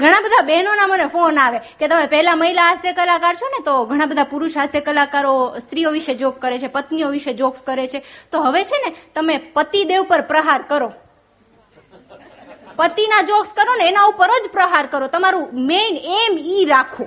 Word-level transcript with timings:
ઘણા 0.00 0.20
બધા 0.24 0.46
બહેનોના 0.50 0.86
મને 0.86 1.06
ફોન 1.14 1.38
આવે 1.38 1.58
કે 1.80 1.88
તમે 1.88 2.06
પહેલા 2.12 2.36
મહિલા 2.42 2.68
હાસ્ય 2.68 2.92
કલાકાર 2.92 3.34
છો 3.40 3.48
ને, 3.54 3.60
તો 3.64 3.74
ઘણા 3.90 4.06
બધા 4.06 4.30
પુરુષ 4.32 4.56
હાસ્ય 4.60 4.80
કલાકારો 4.80 5.34
સ્ત્રીઓ 5.64 5.90
વિશે 5.96 6.14
જોક 6.14 6.38
કરે 6.44 6.58
છે, 6.58 6.68
પત્નીઓ 6.76 7.08
વિશે 7.16 7.32
જોક્સ 7.40 7.60
કરે 7.68 7.86
છે. 7.92 8.02
તો 8.32 8.42
હવે 8.46 8.64
છે 8.64 8.78
ને, 8.84 8.90
તમે 9.14 9.38
પતિદેવ 9.56 10.02
પર 10.10 10.22
પ્રહાર 10.32 10.60
કરો. 10.72 10.90
પતિના 12.78 13.22
જોક્સ 13.30 13.50
કરો 13.58 13.74
ને, 13.78 13.88
એના 13.88 14.08
ઉપર 14.12 14.30
જ 14.44 14.50
પ્રહાર 14.56 14.86
કરો. 14.86 15.06
તમારું 15.08 15.46
મેઇન 15.70 15.94
એમ 16.20 16.38
ઈ 16.38 16.64
રાખો. 16.72 17.04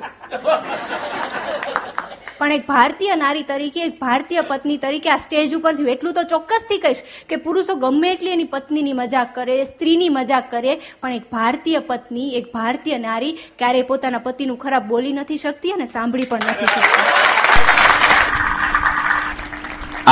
પણ 2.41 2.53
એક 2.57 2.63
ભારતીય 2.67 3.15
નારી 3.21 3.45
તરીકે, 3.49 3.81
એક 3.87 3.97
ભારતીય 4.03 4.43
પત્ની 4.51 4.79
તરીકે 4.83 5.09
આ 5.13 5.17
સ્ટેજ 5.23 5.51
ઉપર 5.57 5.73
થયું. 5.79 5.89
એટલું 5.95 6.13
તો 6.17 6.23
ચોક્કસથી 6.31 6.79
કહીશ 6.85 7.01
કે 7.29 7.37
પુરુષો 7.43 7.73
ગમે 7.83 8.07
એટલી 8.13 8.33
એની 8.35 8.49
પત્નીની 8.53 8.95
મજાક 8.99 9.29
કરે, 9.35 9.57
સ્ત્રીની 9.71 10.11
મજાક 10.15 10.45
કરે, 10.53 10.73
પણ 11.01 11.17
એક 11.19 11.25
ભારતીય 11.35 11.81
પત્ની, 11.89 12.29
એક 12.39 12.47
ભારતીય 12.55 12.97
નારી 13.03 13.33
ક્યારેય 13.59 13.89
પોતાના 13.91 14.23
પતિનું 14.27 14.57
ખરાબ 14.63 14.88
બોલી 14.93 15.13
નથી 15.17 15.41
શકતી 15.43 15.73
અને 15.75 15.85
સાંભળી 15.91 16.30
પણ 16.31 16.45
નથી 16.53 16.69
શકતી. 16.71 16.95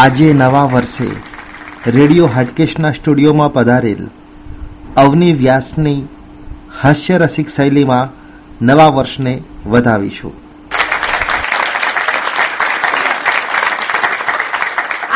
આજે 0.01 0.27
નવા 0.41 0.67
વર્ષે 0.73 1.07
રેડિયો 1.95 2.27
હાટકેશના 2.35 2.91
સ્ટુડિયોમાં 2.97 3.55
પધારેલ 3.55 4.03
અવની 5.05 5.31
વ્યાસની 5.41 5.97
હાસ્યરસિક 6.81 7.49
શૈલીમાં 7.55 8.13
નવા 8.69 8.91
વર્ષને 8.97 9.33
વધાવીશું 9.73 10.35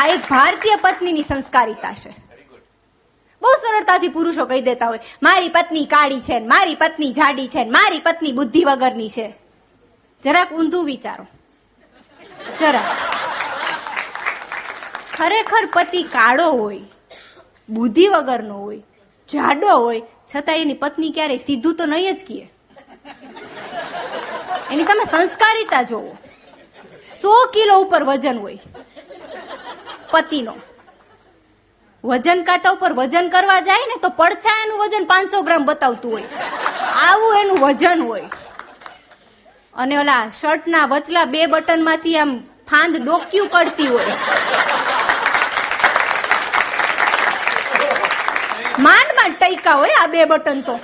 આ 0.00 0.06
એક 0.13 0.13
ભારતીય 0.30 0.76
પત્નીની 0.76 1.22
સંસ્કારિતા 1.22 1.94
છે. 1.94 2.10
બહુ 3.42 3.52
સરળતાથી 3.54 4.08
પુરુષો 4.08 4.44
કહી 4.46 4.60
દેતા 4.60 4.86
હોય, 4.86 5.00
મારી 5.22 5.48
પત્ની 5.48 5.84
કાળી 5.84 6.20
છે 6.20 6.38
મારી 6.38 6.74
પત્ની 6.74 7.12
જાડી 7.12 7.48
છે 7.48 7.64
મારી 7.64 7.98
પત્ની 7.98 8.32
બુદ્ધિ 8.32 8.64
વગરની 8.64 9.08
છે. 9.08 9.34
જરાક 10.22 10.52
ઊંધું 10.52 10.84
વિચારો. 10.84 11.26
જરાક. 12.60 12.96
ખરેખર 15.16 15.68
પતિ 15.72 16.02
કાળો 16.02 16.50
હોય, 16.50 16.80
બુદ્ધિ 17.68 18.08
વગરનો 18.08 18.58
હોય, 18.58 18.78
જાડો 19.28 19.76
હોય, 19.76 20.02
છતાં 20.36 20.56
એની 20.56 20.74
પત્ની 20.74 21.10
ક્યારેય 21.10 21.36
સીધું 21.36 21.76
તો 21.76 21.84
નહીં 21.86 22.16
જ 22.16 22.24
કીએ. 22.24 22.50
એની 24.70 24.84
તમે 24.84 25.04
સંસ્કારિતા 25.10 25.82
જોવો. 25.82 26.16
સો 27.22 27.46
કિલો 27.46 27.78
ઉપર 27.78 28.04
વજન 28.04 28.38
હોય 28.38 28.58
પતિનો. 30.14 30.54
વજન 32.04 32.42
કાંટા 32.42 32.70
ઉપર 32.70 32.92
વજન 32.92 33.28
કરવા 33.28 33.60
જાય 33.60 33.86
ને 33.90 34.00
તો 34.02 34.08
પડછા 34.08 34.56
એનું 34.64 34.78
વજન 34.78 35.04
પાંચસો 35.04 35.42
ગ્રામ 35.42 35.64
બતાવતું 35.64 36.12
હોય. 36.12 36.24
આવું 37.04 37.36
એનું 37.40 37.58
વજન 37.58 38.02
હોય. 38.02 38.24
અને 39.74 39.94
ઓલા 39.98 40.24
શર્ટના 40.40 40.86
વચલા 40.86 41.24
બે 41.24 41.46
બટનમાંથી 41.46 42.18
આમ 42.18 42.34
ફાંદ 42.70 42.96
ડોક્યું 42.96 43.48
કરતી 43.48 43.86
હોય. 43.86 44.12
માંડ 48.78 49.14
માંડ 49.16 49.34
ટૈકા 49.40 49.74
હોય 49.74 49.94
આ 50.02 50.06
બે 50.06 50.24
બટન 50.24 50.60
તો. 50.60 50.76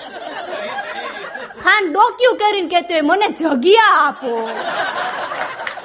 ફાંદ 1.65 1.93
ડોક્યું 1.93 2.37
કરીને 2.37 2.69
કેતો 2.69 2.95
હોય, 2.95 3.01
મને 3.01 3.29
જગ્યા 3.29 3.93
આપો. 4.07 4.33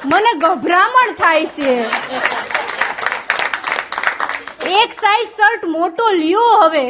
મને 0.06 0.34
ગભરામણ 0.40 1.14
થાય 1.14 1.46
છે. 1.46 1.74
એક 4.84 4.94
સાઈઝ 4.94 5.28
શર્ટ 5.28 5.66
મોટો 5.66 6.06
લ્યો 6.12 6.48
હવે. 6.64 6.88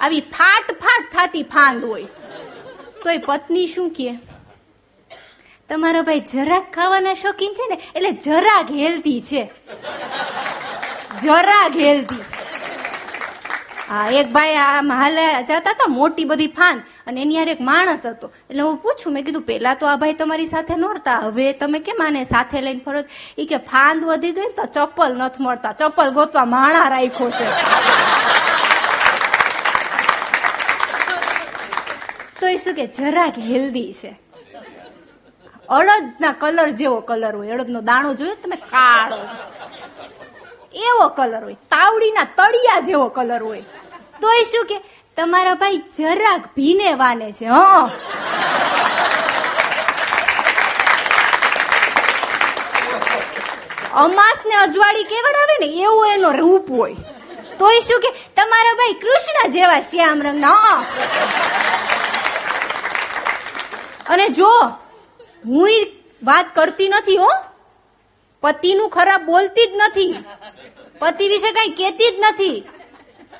આવી 0.00 0.20
ફાટ 0.36 0.68
ફાટ 0.84 1.04
થતી 1.14 1.42
ફાંદ 1.54 1.84
હોય. 1.84 2.06
તોય 3.02 3.18
પત્ની 3.18 3.66
શું 3.66 3.90
કે 3.90 4.08
તમારા 5.70 6.02
ભાઈ 6.02 6.20
જરાક 6.32 6.66
ખાવાના 6.74 7.14
શોખીન 7.14 7.52
છે 7.58 7.66
ને, 7.70 7.76
એટલે 7.96 8.12
જરાક 8.26 8.70
હેલ્ધી 8.70 9.20
છે. 9.20 9.42
જરાક 11.22 11.76
હેલ્ધી 11.76 12.24
હા, 13.90 14.08
એક 14.08 14.32
ભાઈ 14.32 14.54
આ 14.54 14.80
હાલે 14.80 15.42
જતા 15.42 15.70
હતા, 15.70 15.86
મોટી 15.88 16.24
બધી 16.24 16.46
ફાંદ 16.46 16.82
અને 17.06 17.22
એની 17.22 17.34
યાર 17.34 17.48
એક 17.48 17.60
માણસ 17.60 18.06
હતો. 18.06 18.32
એટલે 18.50 18.62
હું 18.62 18.76
પૂછું, 18.76 19.12
મેં 19.12 19.24
કીધું, 19.24 19.42
પેલા 19.42 19.74
તો 19.74 19.86
આ 19.86 19.96
ભાઈ 19.96 20.12
તમારી 20.12 20.46
સાથે 20.46 20.74
નહોતા, 20.74 21.18
હવે 21.18 21.52
તમે 21.52 21.78
કેમ 21.78 22.02
આને 22.06 22.24
સાથે 22.24 22.60
લઈને 22.60 22.80
ફરો? 22.84 23.02
એ 23.38 23.44
કે, 23.44 23.56
ફાંદ 23.56 24.04
વધી 24.04 24.30
ગઈ 24.30 24.48
તો 24.56 24.64
ચપ્પલ 24.64 25.16
નથી 25.16 25.44
મળતા, 25.44 25.72
ચપ્પલ 25.72 26.10
ગોતવા 26.10 26.44
માણા 26.44 26.88
રાખ્યો 26.88 27.30
છે. 27.30 27.46
તો 32.40 32.46
એ 32.46 32.56
શું 32.56 32.74
કે, 32.74 32.86
જરાક 32.86 33.38
હેલ્ધી 33.38 33.92
છે. 33.92 34.20
અડદના 35.68 36.32
કલર 36.32 36.70
જેવો 36.70 37.00
કલર 37.00 37.36
હોય, 37.36 37.50
અડદનો 37.50 37.80
દાણો 37.80 38.14
જોયો 38.14 38.34
તમે? 38.34 38.56
કાળો 38.56 39.16
એવો 40.74 41.08
કલર 41.08 41.42
હોય. 41.44 41.56
તાવડીના 41.70 42.24
તળિયા 42.36 42.80
જેવો 42.80 43.08
કલર 43.08 43.42
હોય. 43.42 43.62
તોય 44.20 44.44
શું 44.44 44.66
કે, 44.66 44.78
તમારા 45.16 45.54
ભાઈ 45.54 45.76
જરાક 45.76 46.46
ભીને 46.56 46.92
વાને 46.92 47.32
છે, 47.32 47.46
હ. 47.46 47.56
અમાસ 53.94 54.40
ને 54.46 54.54
અજવાળી 54.54 55.04
કેવડાવે 55.04 55.56
ને, 55.60 55.66
એવું 55.82 56.06
એનો 56.08 56.30
રૂપ 56.30 56.70
હોય. 56.70 56.96
તોય 57.58 57.80
શું 57.80 58.00
કે, 58.00 58.10
તમારા 58.36 58.74
ભાઈ 58.74 58.92
કૃષ્ણ 58.92 59.52
જેવા 59.52 59.80
શ્યામ 59.80 60.22
રંગના 60.22 60.84
અને 64.08 64.28
જો 64.28 64.50
હું 65.46 65.68
વાત 66.22 66.54
કરતી 66.54 66.88
નથી, 66.88 67.16
હો 67.16 67.30
પતિનું 68.44 68.90
ખરાબ 68.90 69.26
બોલતી 69.26 69.66
જ 69.66 69.70
નથી. 69.74 70.10
પતિ 70.98 71.28
વિશે 71.28 71.50
કઈ 71.52 71.70
કેતી 71.80 72.10
જ 72.10 72.14
નથી. 72.20 72.56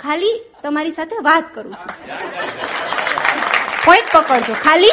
ખાલી 0.03 0.35
તમારી 0.63 0.91
સાથે 0.91 1.17
વાત 1.23 1.55
કરું 1.55 1.73
છું. 1.73 1.93
પોઈન્ટ 3.87 4.13
પકડજો. 4.17 4.55
ખાલી 4.65 4.93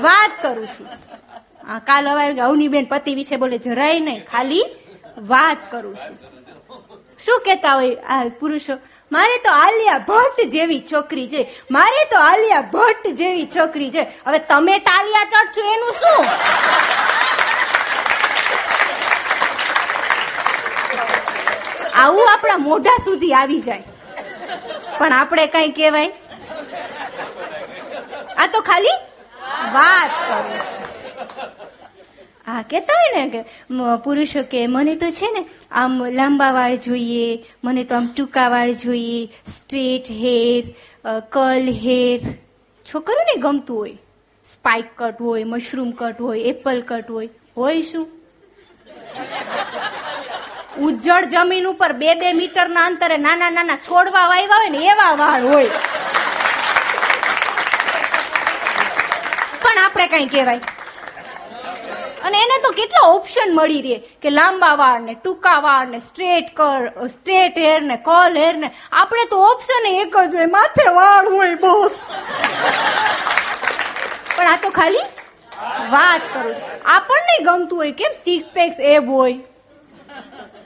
વાત 0.00 0.32
કરું 0.42 0.66
છું. 0.66 0.86
હા 1.68 1.78
કાલ 1.78 2.10
અવાર 2.10 2.30
અવની 2.40 2.68
બેન 2.68 2.84
પતિ 2.84 3.14
વિશે 3.14 3.36
બોલે 3.36 3.58
જરાય 3.58 4.00
નહીં. 4.00 4.26
ખાલી 4.26 4.64
વાત 5.18 5.70
કરું 5.70 5.96
છું. 5.96 6.16
શું 7.26 7.40
કેતા 7.40 7.74
હોય 7.74 7.94
આ 7.94 8.24
પુરુષો? 8.40 8.78
મારે 9.12 9.38
તો 9.38 9.50
આલિયા 9.50 9.98
ભટ્ટ 9.98 10.48
જેવી 10.50 10.82
છોકરી 10.92 11.28
છે. 11.28 11.42
મારે 11.70 12.04
તો 12.10 12.18
આલિયા 12.18 12.60
ભટ્ટ 12.60 13.08
જેવી 13.20 13.46
છોકરી 13.56 13.90
છે. 13.90 14.02
હવે 14.26 14.38
તમે 14.38 14.78
ટાલિયા 14.78 15.24
ચડશો 15.24 15.62
એનું 15.74 15.92
શું? 15.92 16.24
આવું 22.02 22.32
આપણા 22.32 22.60
મોઢા 22.68 22.98
સુધી 23.04 23.32
આવી 23.40 23.60
જાય. 23.60 23.84
પણ 24.98 25.12
આપણે 25.12 25.46
કઈ 25.54 25.70
કહેવાય? 25.70 26.10
આ 28.36 28.46
તો 28.52 28.60
ખાલી 28.68 28.96
વાત 29.74 30.10
હા 32.46 32.62
કેતા 32.70 32.96
હોય 33.00 33.12
ને 33.16 33.24
કે 33.34 33.40
પુરુષો 34.04 34.42
કે, 34.52 34.60
મને 34.66 34.94
તો 35.02 35.10
છે 35.18 35.28
ને 35.34 35.42
આમ 35.82 35.92
લાંબા 36.16 36.50
વાળ 36.56 36.74
જોઈએ, 36.86 37.28
મને 37.64 37.84
તો 37.84 37.96
આમ 37.98 38.06
ટૂંકા 38.16 38.48
વાળ 38.54 38.72
જોઈએ, 38.82 39.20
સ્ટ્રેટ 39.52 40.10
હેર 40.22 40.62
કલ 41.36 41.70
હેર. 41.84 42.18
છોકરોને 42.86 43.34
ગમતું 43.44 43.78
હોય. 43.78 43.96
સ્પાઇક 44.46 44.88
કટ 44.96 45.22
હોય 45.28 45.44
મશરૂમ 45.52 45.90
કટ 46.00 46.20
હોય 46.20 46.40
એપલ 46.52 46.82
કટ 46.88 47.10
હોય. 47.10 47.28
હોય 47.56 47.82
શું? 47.92 48.06
ઉજ્જળ 50.78 51.24
જમીન 51.24 51.66
ઉપર 51.66 51.92
બે 51.92 52.14
બે 52.14 52.32
મીટર 52.32 52.68
ના 52.68 52.86
અંતરે 52.86 53.16
નાના 53.16 53.50
નાના 53.50 53.76
છોડવા 53.76 54.26
વાવ્યા 54.26 54.56
હોય 54.56 54.68
ને 54.68 54.78
એવા 54.78 55.14
વાળ 55.14 55.42
હોય. 55.42 55.68
પણ 59.62 59.78
આપણે 59.84 60.06
કઈ 60.06 60.26
કહેવાય. 60.26 60.60
અને 62.24 62.38
એને 62.38 62.58
તો 62.62 62.70
કેટલા 62.70 63.06
ઓપ્શન 63.08 63.54
મળી 63.54 63.82
રહે 63.82 63.98
કે 64.22 64.30
લાંબા 64.30 64.74
વાળ 64.74 65.00
ને 65.00 65.14
ટૂંકા 65.14 65.60
વાળ 65.60 65.86
ને 65.86 65.98
સ્ટ્રેટ 65.98 66.50
કર 66.56 67.08
સ્ટ્રેટ 67.08 67.58
હેર 67.58 67.80
ને 67.82 67.96
કોલ 67.96 68.36
હેર 68.36 68.56
ને 68.56 68.70
આપણે 68.92 69.24
તો 69.30 69.36
ઓપ્શન 69.36 69.90
એક 69.92 70.16
જ 70.16 70.34
હોય, 70.34 70.46
માથે 70.46 70.90
વાળ 70.90 71.32
હોય 71.32 71.54
બોસ. 71.54 71.92
પણ 74.36 74.46
આ 74.46 74.56
તો 74.56 74.70
ખાલી 74.70 75.06
વાત 75.90 76.20
કરું 76.34 76.54
આપણને 76.84 77.42
ગમતું 77.44 77.78
હોય 77.78 77.92
કેમ? 77.92 78.12
સિક્સ 78.24 78.46
પેક્સ 78.54 78.76
એબ 78.80 79.10
હોય. 79.10 79.34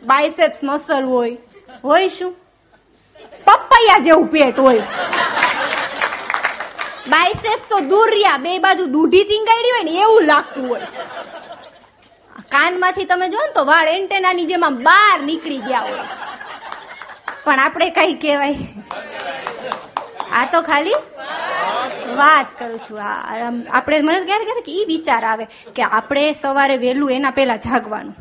બાયસેપ્સ 0.02 0.60
મસલ 0.62 1.04
હોય. 1.04 1.36
હોય 1.84 2.08
શું? 2.08 2.34
પપૈયા 3.46 3.98
જેવું 3.98 4.28
પેટ 4.34 4.58
હોય. 4.58 4.82
બાયસેપ્સ 7.08 7.68
તો 7.68 7.80
દૂર 7.80 8.10
રહ્યા, 8.10 8.36
બે 8.36 8.58
બાજુ 8.58 8.86
દૂધી 8.86 9.24
ટીંગાડી 9.24 9.70
હોય 9.70 9.82
ને 9.82 9.94
એવું 10.00 10.22
લાગતું 10.22 10.68
હોય. 10.68 10.86
કાનમાંથી 12.48 13.04
તમે 13.04 13.28
જો 13.28 13.38
ને 13.46 13.52
તો 13.52 13.64
વાળ 13.64 13.88
એન્ટેનાની 13.88 14.46
જેમ 14.46 14.66
બહાર 14.82 15.18
નીકળી 15.22 15.58
ગયા 15.68 15.80
હોય. 15.80 16.04
પણ 17.44 17.58
આપણે 17.58 17.90
કઈ 17.90 18.14
કહેવાય. 18.14 18.54
આ 20.32 20.46
તો 20.52 20.62
ખાલી 20.62 20.98
વાત 22.16 22.46
કરું 22.58 22.78
છું. 22.78 22.98
હા 22.98 23.52
આપણે 23.70 24.00
મને 24.00 24.20
ક્યારે 24.20 24.44
ક્યારેક 24.44 24.64
કે 24.64 24.72
એ 24.82 24.84
વિચાર 24.92 25.24
આવે 25.24 25.44
કે 25.76 25.82
આપણે 25.82 26.32
સવારે 26.32 26.76
વહેલું 26.76 27.12
એના 27.12 27.30
પહેલા 27.30 27.56
જાગવાનું. 27.56 28.16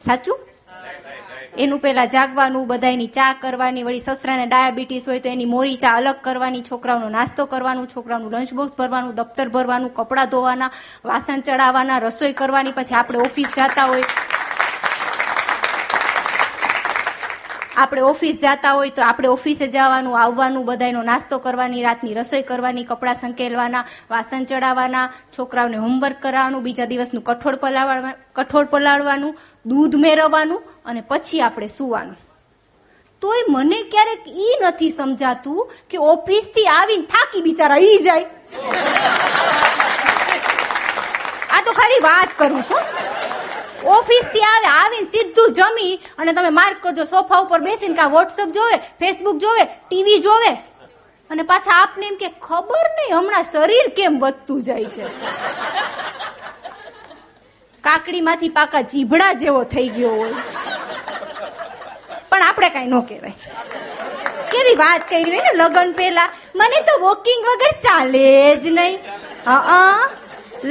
સાચું? 0.00 0.38
એનું 1.52 1.80
પહેલા 1.80 2.06
જાગવાનું 2.06 2.66
બધાની 2.66 3.08
ચા 3.08 3.34
કરવાની, 3.34 3.84
વળી 3.84 4.00
સસરાને 4.00 4.46
ડાયાબિટીસ 4.46 5.06
હોય 5.06 5.20
તો 5.20 5.28
એની 5.28 5.46
મોરી 5.46 5.76
ચા 5.76 5.96
અલગ 5.96 6.22
કરવાની, 6.22 6.62
છોકરાઓનો 6.62 7.08
નાસ્તો 7.10 7.46
કરવાનું, 7.46 7.88
છોકરાઓનું 7.88 8.32
લંચ 8.32 8.54
બોક્સ 8.54 8.76
ભરવાનું, 8.76 9.14
દફતર 9.14 9.50
ભરવાનું, 9.50 9.92
કપડાં 9.92 10.30
ધોવાના, 10.30 10.70
વાસણ 11.04 11.42
ચડાવવાના 11.42 12.00
રસોઈ 12.00 12.32
કરવાની, 12.32 12.72
પછી 12.72 12.94
આપણે 12.94 13.20
ઓફિસ 13.28 13.52
જતા 13.52 13.86
હોય. 13.86 14.08
આપણે 17.76 18.02
ઓફિસ 18.02 18.36
જતા 18.38 18.72
હોય 18.72 18.90
તો 18.90 19.02
આપણે 19.02 19.28
ઓફિસે 19.28 19.68
જવાનું, 19.68 20.20
આવવાનું 20.24 20.64
બધાનો 20.64 21.02
નાસ્તો 21.02 21.38
કરવાની, 21.38 21.82
રાતની 21.82 22.14
રસોઈ 22.14 22.42
કરવાની, 22.42 22.84
કપડાં 22.84 23.16
સંકેલવાના, 23.16 23.84
વાસણ 24.10 24.44
ચડાવવાના 24.44 25.08
છોકરાઓને 25.36 25.76
હોમવર્ક 25.76 26.20
કરાવવાનું, 26.20 26.62
બીજા 26.62 26.86
દિવસનું 26.86 27.24
કઠોળ 27.24 27.56
પલાળવા, 27.56 28.14
કઠોળ 28.34 28.64
પલાળવાનું, 28.66 29.36
દૂધ 29.66 29.96
મેળવવાનું 29.96 30.71
અને 30.84 31.00
પછી 31.08 31.40
આપણે 31.40 31.68
સુવાનું. 31.68 32.16
તોય 33.22 33.42
મને 33.48 33.82
ક્યારેક 33.82 34.24
ઈ 34.28 34.54
નથી 34.62 34.90
સમજાતું 34.90 35.72
કે 35.90 35.98
ઓફિસથી 35.98 36.66
આવીને 36.66 37.06
થાકી 37.06 37.42
બિચારા 37.42 37.76
ઈ 37.76 37.98
જાય. 37.98 38.26
આ 41.54 41.62
તો 41.64 41.72
ખાલી 41.72 42.02
વાત 42.08 42.30
કરું 42.38 42.62
છું. 42.70 42.82
ઓફિસથી 43.84 44.44
આવે, 44.48 44.66
આવીને 44.66 45.08
સીધું 45.10 45.52
જમી 45.52 45.94
અને 46.18 46.32
તમે 46.32 46.50
માર્ક 46.50 46.82
કરજો, 46.82 47.04
સોફા 47.04 47.40
ઉપર 47.46 47.60
બેસીને 47.60 47.94
કા 47.94 48.10
વોટ્સઅપ 48.16 48.48
જોવે 48.58 48.76
ફેસબુક 48.98 49.36
જોવે 49.38 49.64
ટીવી 49.64 50.20
જોવે. 50.20 50.52
અને 51.30 51.42
પાછા 51.42 51.78
આપને 51.82 52.06
એમ 52.06 52.16
કે, 52.16 52.28
ખબર 52.40 52.86
નહીં, 52.96 53.16
હમણાં 53.18 53.42
શરીર 53.42 53.90
કેમ 53.96 54.18
વધતું 54.20 54.62
જાય 54.62 54.84
છે? 54.84 55.04
કાકડીમાંથી 57.84 58.48
પાકા 58.48 58.82
જીભડા 58.82 59.32
જેવો 59.32 59.64
થઈ 59.64 59.88
ગયો 59.88 60.10
હોય. 60.10 60.34
પણ 62.42 62.48
આપણે 62.48 62.68
કઈ 62.76 62.86
ન 62.86 62.94
કહેવાય. 63.08 63.34
કેવી 64.52 64.76
વાત 64.82 65.02
કરી 65.10 65.30
હોય 65.30 65.42
ને 65.46 65.52
લગન 65.60 65.90
પેલા 66.00 66.28
મને 66.60 66.78
તો 66.88 66.94
વોકિંગ 67.04 67.42
વગર 67.48 67.74
ચાલે 67.84 68.26
જ 68.62 68.72
નહીં. 68.78 68.98
હા 69.46 70.00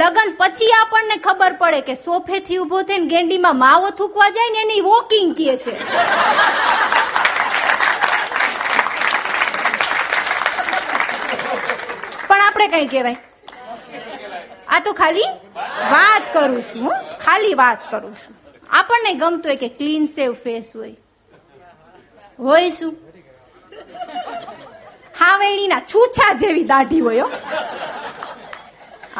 લગન 0.01 0.29
પછી 0.39 0.71
આપણને 0.79 1.17
ખબર 1.25 1.53
પડે 1.61 1.81
કે 1.87 1.95
સોફેથી 1.95 2.59
ઊભો 2.63 2.81
થઈને 2.89 3.07
ગેંડીમાં 3.13 3.57
માવો 3.63 3.89
થૂકવા 4.01 4.29
જાય 4.37 4.53
ને 4.55 4.61
એની 4.65 4.81
વોકિંગ 4.87 5.33
કહે 5.37 5.55
છે. 5.63 5.73
પણ 12.27 12.41
આપણે 12.47 12.67
કઈ 12.67 12.87
કહેવાય. 12.87 13.19
આ 14.69 14.79
તો 14.79 14.93
ખાલી 15.03 15.29
વાત 15.93 16.23
કરું 16.33 16.59
છું. 16.73 16.91
ખાલી 17.25 17.55
વાત 17.63 17.79
કરું 17.93 18.15
છું. 18.23 18.35
આપણને 18.81 19.13
ગમતું 19.23 19.49
હોય 19.51 19.61
કે 19.63 19.71
ક્લીન 19.79 20.05
સેવ 20.17 20.37
ફેસ 20.43 20.69
હોય. 20.81 20.95
હોય 22.45 22.69
શું 22.77 22.93
હાવેણીના 25.19 25.81
છૂછા 25.93 26.33
જેવી 26.43 26.67
દાઢી 26.73 27.01
હોય 27.07 27.27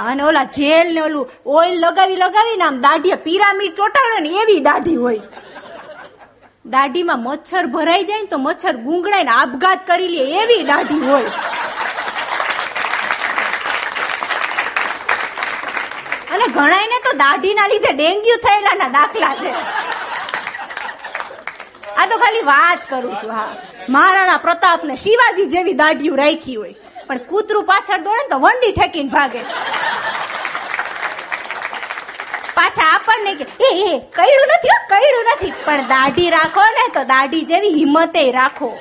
અને 0.06 0.24
ઓલા 0.30 0.48
જેલ 0.58 0.88
ને 0.96 1.02
ઓલું 1.08 1.26
ઓઇલ 1.58 1.76
લગાવી 1.86 2.20
લગાવીને 2.24 2.66
આમ 2.68 2.78
દાઢીએ 2.88 3.18
પિરામિડ 3.28 3.74
ચોટાડે 3.80 4.20
ને 4.28 4.32
એવી 4.44 4.62
દાઢી 4.70 5.00
હોય. 5.04 5.24
દાઢીમાં 6.76 7.22
મચ્છર 7.28 7.66
ભરાઈ 7.76 8.08
જાય 8.10 8.24
ને 8.24 8.30
તો 8.34 8.40
મચ્છર 8.48 8.76
ગુંગળાય 8.88 9.28
ને 9.30 9.34
આપઘાત 9.42 9.80
કરી 9.90 10.12
લે 10.16 10.24
એવી 10.42 10.64
દાઢી 10.72 11.02
હોય. 11.10 11.32
અને 16.34 16.46
ઘણાયને 16.58 16.98
તો 17.08 17.12
દાઢીના 17.24 17.72
લીધે 17.74 17.92
ડેન્ગ્યુ 18.00 18.40
થયેલાના 18.48 18.92
દાખલા 18.98 19.36
છે. 19.42 19.52
આ 21.98 22.06
તો 22.06 22.18
ખાલી 22.18 22.40
વાત 22.40 22.90
કરું 22.90 23.16
છું, 23.16 23.32
હા. 23.32 23.56
મહારાણા 23.90 24.38
પ્રતાપ 24.38 24.84
ને 24.84 24.96
શિવાજી 24.96 25.46
જેવી 25.46 25.74
દાઢીઓ 25.74 26.16
રાખી 26.16 26.56
હોય. 26.56 26.76
પણ 27.08 27.18
કૂતરું 27.18 27.64
પાછળ 27.64 27.98
દોડે 27.98 28.24
ને 28.24 28.30
તો 28.30 28.40
વંડી 28.40 28.72
ઠેકીને 28.72 29.10
ભાગે. 29.10 29.40
પાછા 32.54 32.96
આપણને 32.96 33.34
કે, 33.34 33.44
એ 33.44 33.84
એ 33.86 34.00
કઈડું 34.00 34.48
નથી 34.48 34.68
કઈડું 34.90 35.24
નથી. 35.24 35.54
પણ 35.66 35.82
દાઢી 35.82 36.30
રાખો 36.30 36.62
ને 36.62 36.94
તો 36.94 37.04
દાઢી 37.04 37.42
જેવી 37.42 37.70
હિંમતે 37.70 38.32
રાખો. 38.32 38.80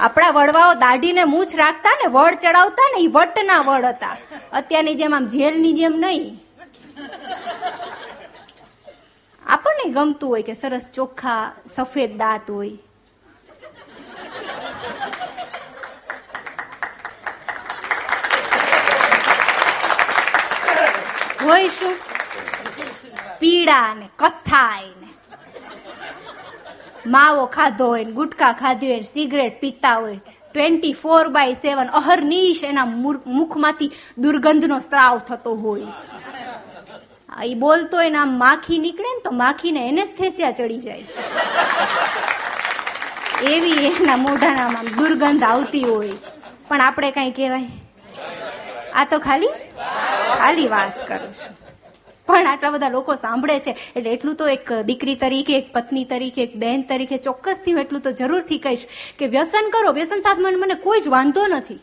આપણા 0.00 0.30
વડવાઓ 0.30 0.74
દાઢીને 0.74 1.24
મૂછ 1.24 1.46
રાખતા 1.54 1.90
ને 1.90 2.06
વડ 2.06 2.34
ચડાવતા 2.34 2.92
ને 2.96 3.04
એ 3.04 3.06
વટના 3.06 3.60
વડ 3.60 3.84
હતા. 3.84 4.16
અત્યારની 4.52 4.94
જેમ 4.94 5.14
આમ 5.14 5.26
જેલની 5.26 5.72
જેમ 5.72 5.92
નહીં. 5.92 6.43
આપણને 9.46 9.92
ગમતું 9.92 10.30
હોય 10.30 10.42
કે 10.42 10.54
સરસ 10.54 10.86
ચોખ્ખા 10.94 11.52
સફેદ 11.76 12.18
દાંત 12.18 12.50
હોય. 12.50 12.70
હોય 21.44 21.68
શું? 21.68 21.94
પીડા 23.40 23.94
ને 23.94 24.08
કથાય 24.16 24.92
ને. 25.00 25.10
માવો 27.06 27.46
ખાધો 27.46 27.86
હોય 27.86 28.04
ને, 28.04 28.12
ગુટકા 28.12 28.52
ખાધી 28.52 28.92
હોય 28.92 29.02
સિગરેટ 29.02 29.60
પીતા 29.60 29.96
હોય 29.96 30.20
ટ્વેન્ટી 30.52 30.92
ફોર 30.92 31.28
બાય 31.28 31.54
સેવન 31.54 31.88
અહર્નિશ 32.00 32.64
એના 32.64 32.84
મુખમાંથી 33.26 33.90
દુર્ગંધનો 34.18 34.78
સ્ત્રાવ 34.80 35.18
થતો 35.18 35.52
હોય. 35.56 35.86
ઈ 37.42 37.54
બોલતો 37.54 37.96
હોય 37.96 38.10
ને 38.10 38.18
આમ 38.18 38.38
માખી 38.38 38.78
નીકળે 38.78 39.14
ને 39.14 39.20
તો 39.20 39.30
માખીને 39.30 39.88
એનેસ્થેસિયા 39.88 40.50
ચડી 40.50 40.76
જાય. 40.76 41.04
એવી 43.42 43.86
એના 43.86 44.16
મોઢાનામાં 44.16 44.84
દુર્ગંધ 44.84 45.42
આવતી 45.42 45.82
હોય. 45.82 46.10
પણ 46.68 46.80
આપણે 46.80 47.10
કઈ 47.10 47.30
કહેવાય? 47.30 47.64
આ 48.94 49.04
તો 49.04 49.18
ખાલી 49.18 49.48
ખાલી 50.38 50.68
વાત 50.68 51.08
કરું 51.08 51.32
છું. 51.32 51.56
પણ 52.26 52.46
આટલા 52.46 52.70
બધા 52.70 52.88
લોકો 52.88 53.14
સાંભળે 53.14 53.60
છે. 53.60 53.76
એટલે 53.96 54.10
એટલું 54.10 54.34
તો 54.34 54.48
એક 54.48 54.72
દીકરી 54.72 55.14
તરીકે, 55.14 55.58
એક 55.58 55.72
પત્ની 55.72 56.04
તરીકે, 56.04 56.42
એક 56.42 56.56
બહેન 56.56 56.82
તરીકે 56.82 57.16
ચોક્કસથી 57.16 57.72
હું 57.72 57.80
એટલું 57.80 58.00
તો 58.00 58.12
જરૂરથી 58.12 58.58
કહીશ 58.58 58.86
કે 59.18 59.26
વ્યસન 59.26 59.70
કરો. 59.70 59.92
વ્યસન 59.92 60.20
સાથે 60.20 60.40
મને 60.40 60.74
કોઈ 60.74 61.00
જ 61.00 61.08
વાંધો 61.08 61.46
નથી. 61.46 61.80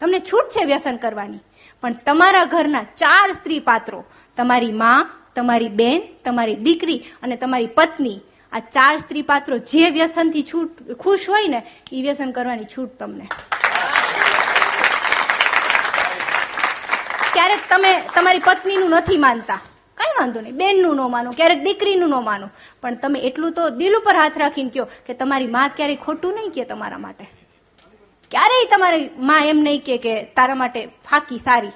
તમને 0.00 0.20
છૂટ 0.20 0.44
છે 0.44 0.64
વ્યસન 0.64 0.96
કરવાની. 0.96 1.38
પણ 1.82 1.92
તમારા 1.92 2.44
ઘરના 2.44 2.82
ચાર 2.82 3.32
સ્ત્રી 3.32 3.60
પાત્રો 3.60 4.04
તમારી 4.36 4.72
માં, 4.72 5.10
તમારી 5.34 5.68
બેન, 5.68 6.02
તમારી 6.24 6.56
દીકરી 6.56 7.04
અને 7.22 7.36
તમારી 7.36 7.66
પત્ની, 7.66 8.20
આ 8.52 8.58
ચાર 8.58 8.96
સ્ત્રી 8.96 9.22
પાત્રો 9.22 9.58
જે 9.58 9.90
વ્યસનથી 9.90 10.42
છૂટ, 10.42 10.92
ખુશ 10.92 11.28
હોય 11.28 11.48
ને 11.48 11.62
એ 11.92 12.02
વ્યસન 12.02 12.30
કરવાની 12.30 12.64
છૂટ 12.64 12.98
તમને. 12.98 13.28
ક્યારેક 17.32 17.58
તમે 17.68 18.02
તમારી 18.14 18.38
પત્નીનું 18.38 18.90
નથી 18.90 19.16
માનતા. 19.16 19.60
કઈ 19.96 20.12
વાંધો 20.20 20.40
નહીં. 20.40 20.54
બેનનું 20.54 20.96
ન 20.96 21.00
માનો, 21.00 21.30
ક્યારેક 21.30 21.62
દીકરીનું 21.62 22.08
ન 22.08 22.14
માનો. 22.14 22.48
પણ 22.82 22.94
તમે 22.94 23.18
એટલું 23.18 23.52
તો 23.52 23.68
દિલ 23.70 23.94
ઉપર 23.96 24.16
હાથ 24.16 24.38
રાખીને 24.38 24.70
કહો 24.70 24.84
કે 25.06 25.14
તમારી 25.14 25.46
માં 25.46 25.70
ક્યારેય 25.76 25.96
ખોટું 25.96 26.34
નહીં 26.34 26.50
કે 26.50 26.64
તમારા 26.64 26.98
માટે. 26.98 27.24
ક્યારેય 28.30 28.64
તમારી 28.64 29.10
માં 29.18 29.46
એમ 29.46 29.56
નહીં 29.56 29.84
કે 29.84 29.98
કે 29.98 30.24
તારા 30.24 30.54
માટે 30.54 30.86
ફાકી 30.86 31.38
સારી. 31.38 31.68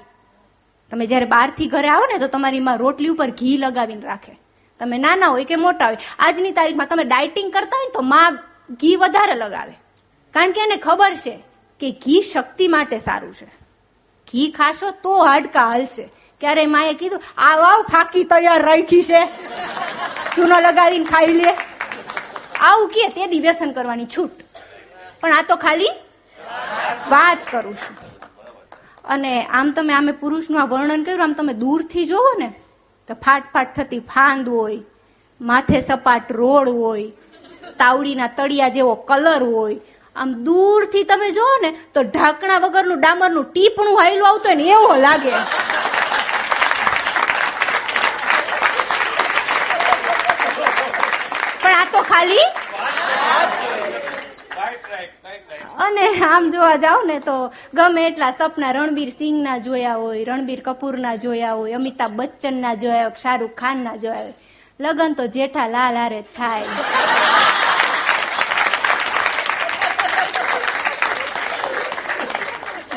તમે 0.91 1.05
જ્યારે 1.05 1.25
બહારથી 1.25 1.67
ઘરે 1.67 1.87
આવો 1.87 2.05
ને, 2.13 2.17
તો 2.19 2.27
તમારી 2.27 2.59
માં 2.59 2.77
રોટલી 2.77 3.07
ઉપર 3.07 3.29
ઘી 3.29 3.57
લગાવીને 3.57 4.01
રાખે. 4.01 4.39
તમે 4.79 4.97
નાના 4.97 5.27
હોય 5.27 5.45
કે 5.45 5.55
મોટા 5.55 5.85
હોય, 5.85 5.97
આજની 6.19 6.51
તારીખમાં 6.51 6.87
તમે 6.87 7.03
ડાયટિંગ 7.03 7.53
કરતા 7.53 7.77
હોય 7.77 7.91
તો 7.93 8.01
માં 8.01 8.39
ઘી 8.71 8.95
વધારે 8.95 9.35
લગાવે. 9.35 9.73
કારણ 10.33 10.51
કે 10.51 10.61
એને 10.61 10.75
ખબર 10.75 11.13
છે 11.13 11.43
કે 11.79 11.91
ઘી 11.91 12.21
શક્તિ 12.21 12.67
માટે 12.67 12.97
સારું 12.97 13.33
છે. 13.33 13.45
ઘી 14.31 14.51
ખાશો 14.51 14.91
તો 14.91 15.23
હાડકા 15.25 15.65
હાલશે. 15.65 16.09
ક્યારે 16.41 16.65
માએ 16.65 16.93
કીધું, 16.93 17.23
આ 17.37 17.55
આવ 17.55 17.81
ફાકી 17.81 18.23
તૈયાર 18.23 18.61
રાખી 18.61 19.03
છે. 19.03 19.25
ચૂનો 20.35 20.59
લગાવીને 20.59 21.05
ખાઈ 21.05 21.27
લે. 21.27 21.51
આવું 22.59 22.89
કે 22.89 23.09
તે 23.09 23.27
દી 23.27 23.39
વ્યસન 23.39 23.71
કરવાની 23.71 24.05
છૂટ. 24.05 24.31
પણ 25.21 25.33
આ 25.33 25.41
તો 25.41 25.55
ખાલી 25.55 25.93
વાત 27.09 27.37
કરું 27.51 27.77
છું. 27.77 28.00
અને 29.05 29.47
આમ 29.59 29.73
તમે 29.73 29.93
આમે 29.93 30.13
પુરુષનું 30.21 30.61
આ 30.61 30.65
વર્ણન 30.65 31.03
કર્યું, 31.05 31.21
આમ 31.21 31.33
તમે 31.33 31.53
દૂરથી 31.53 32.05
જોવો 32.05 32.33
ને, 32.39 32.49
તો 33.07 33.13
ફાટ 33.13 33.47
ફાટ 33.53 33.73
થતી 33.75 34.01
ફાંદ 34.13 34.47
હોય, 34.47 34.79
માથે 35.41 35.81
સપાટ 35.81 36.31
રોડ 36.31 36.69
હોય, 36.69 37.07
તાવડીના 37.79 38.27
તળિયા 38.37 38.69
જેવો 38.69 38.95
કલર 39.09 39.43
હોય, 39.53 39.77
આમ 40.15 40.33
દૂરથી 40.47 41.03
તમે 41.03 41.31
જોવો 41.31 41.55
ને, 41.61 41.71
તો 41.93 42.03
ઢાંકણા 42.03 42.63
વગરનું 42.65 42.99
ડામરનું 43.01 43.45
ટીપણું 43.51 43.99
હાયલું 43.99 44.27
આવતું 44.29 44.51
હોય 44.51 44.55
ને, 44.55 44.65
એવો 44.77 44.93
લાગે. 45.05 45.33
પણ 51.61 51.75
આ 51.81 51.85
તો 51.93 52.03
ખાલી 52.11 52.47
અને 55.91 56.23
આમ 56.29 56.49
જોવા 56.53 56.77
જાવ 56.83 57.05
ને 57.09 57.17
તો 57.27 57.35
ગમે 57.79 58.05
એટલા 58.09 58.31
સપના 58.37 58.73
રણબીર 58.77 59.11
સિંહના 59.19 59.57
જોયા 59.67 59.97
હોય, 60.03 60.23
રણબીર 60.29 60.61
કપૂરના 60.67 61.15
જોયા 61.25 61.55
હોય, 61.59 61.75
અમિતાભ 61.81 62.15
બચ્ચનના 62.19 62.75
જોયા 62.83 63.03
હોય, 63.03 63.21
શાહરૂખ 63.23 63.55
ખાનના 63.61 63.97
જોયા 64.03 64.25
હોય. 64.25 64.35
લગન 64.79 65.15
તો 65.19 65.27
જેઠા 65.37 65.67
લાલ 65.75 66.01
હારે 66.01 66.21
થાય. 66.37 66.69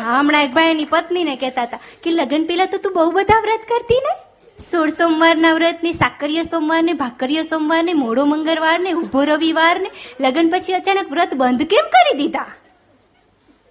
હમણાં 0.07 0.45
એક 0.47 0.53
ભાઈ 0.57 0.73
એની 0.75 0.91
પત્નીને 0.95 1.37
કહેતા 1.43 1.67
હતા, 1.69 1.83
કે 2.03 2.11
લગન 2.19 2.43
પેલા 2.51 2.71
તો 2.73 2.79
તું 2.85 2.95
બહુ 2.97 3.11
બધા 3.19 3.43
વ્રત 3.47 3.65
કરતી 3.71 4.03
ને? 4.07 4.15
સોળ 4.59 4.91
સોમવારના 4.99 5.55
વ્રત 5.59 5.87
ને, 5.87 5.93
સાકરીય 6.03 6.45
સોમવાર 6.51 6.83
ને 6.89 6.95
ભાકરીય 7.05 7.45
સોમવાર 7.53 7.83
ને 7.89 7.95
મોડો 8.03 8.27
મંગળવાર 8.33 8.77
ને 8.89 8.93
ઊભો 8.99 9.25
રવિવાર 9.31 9.77
ને 9.87 9.91
લગન 10.25 10.53
પછી 10.53 10.77
અચાનક 10.81 11.09
વ્રત 11.15 11.41
બંધ 11.41 11.67
કેમ 11.73 11.89
કરી 11.97 12.19
દીધા? 12.21 12.51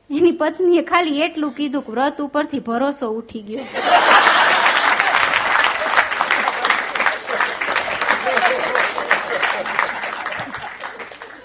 એની 0.10 0.32
પત્નીએ 0.32 0.82
ખાલી 0.84 1.22
એટલું 1.22 1.54
કીધું 1.58 1.84
કે 1.86 1.92
વ્રત 1.92 2.22
ઉપરથી 2.22 2.60
ભરોસો 2.60 3.08
ઉઠી 3.20 3.44
ગયો. 3.48 3.66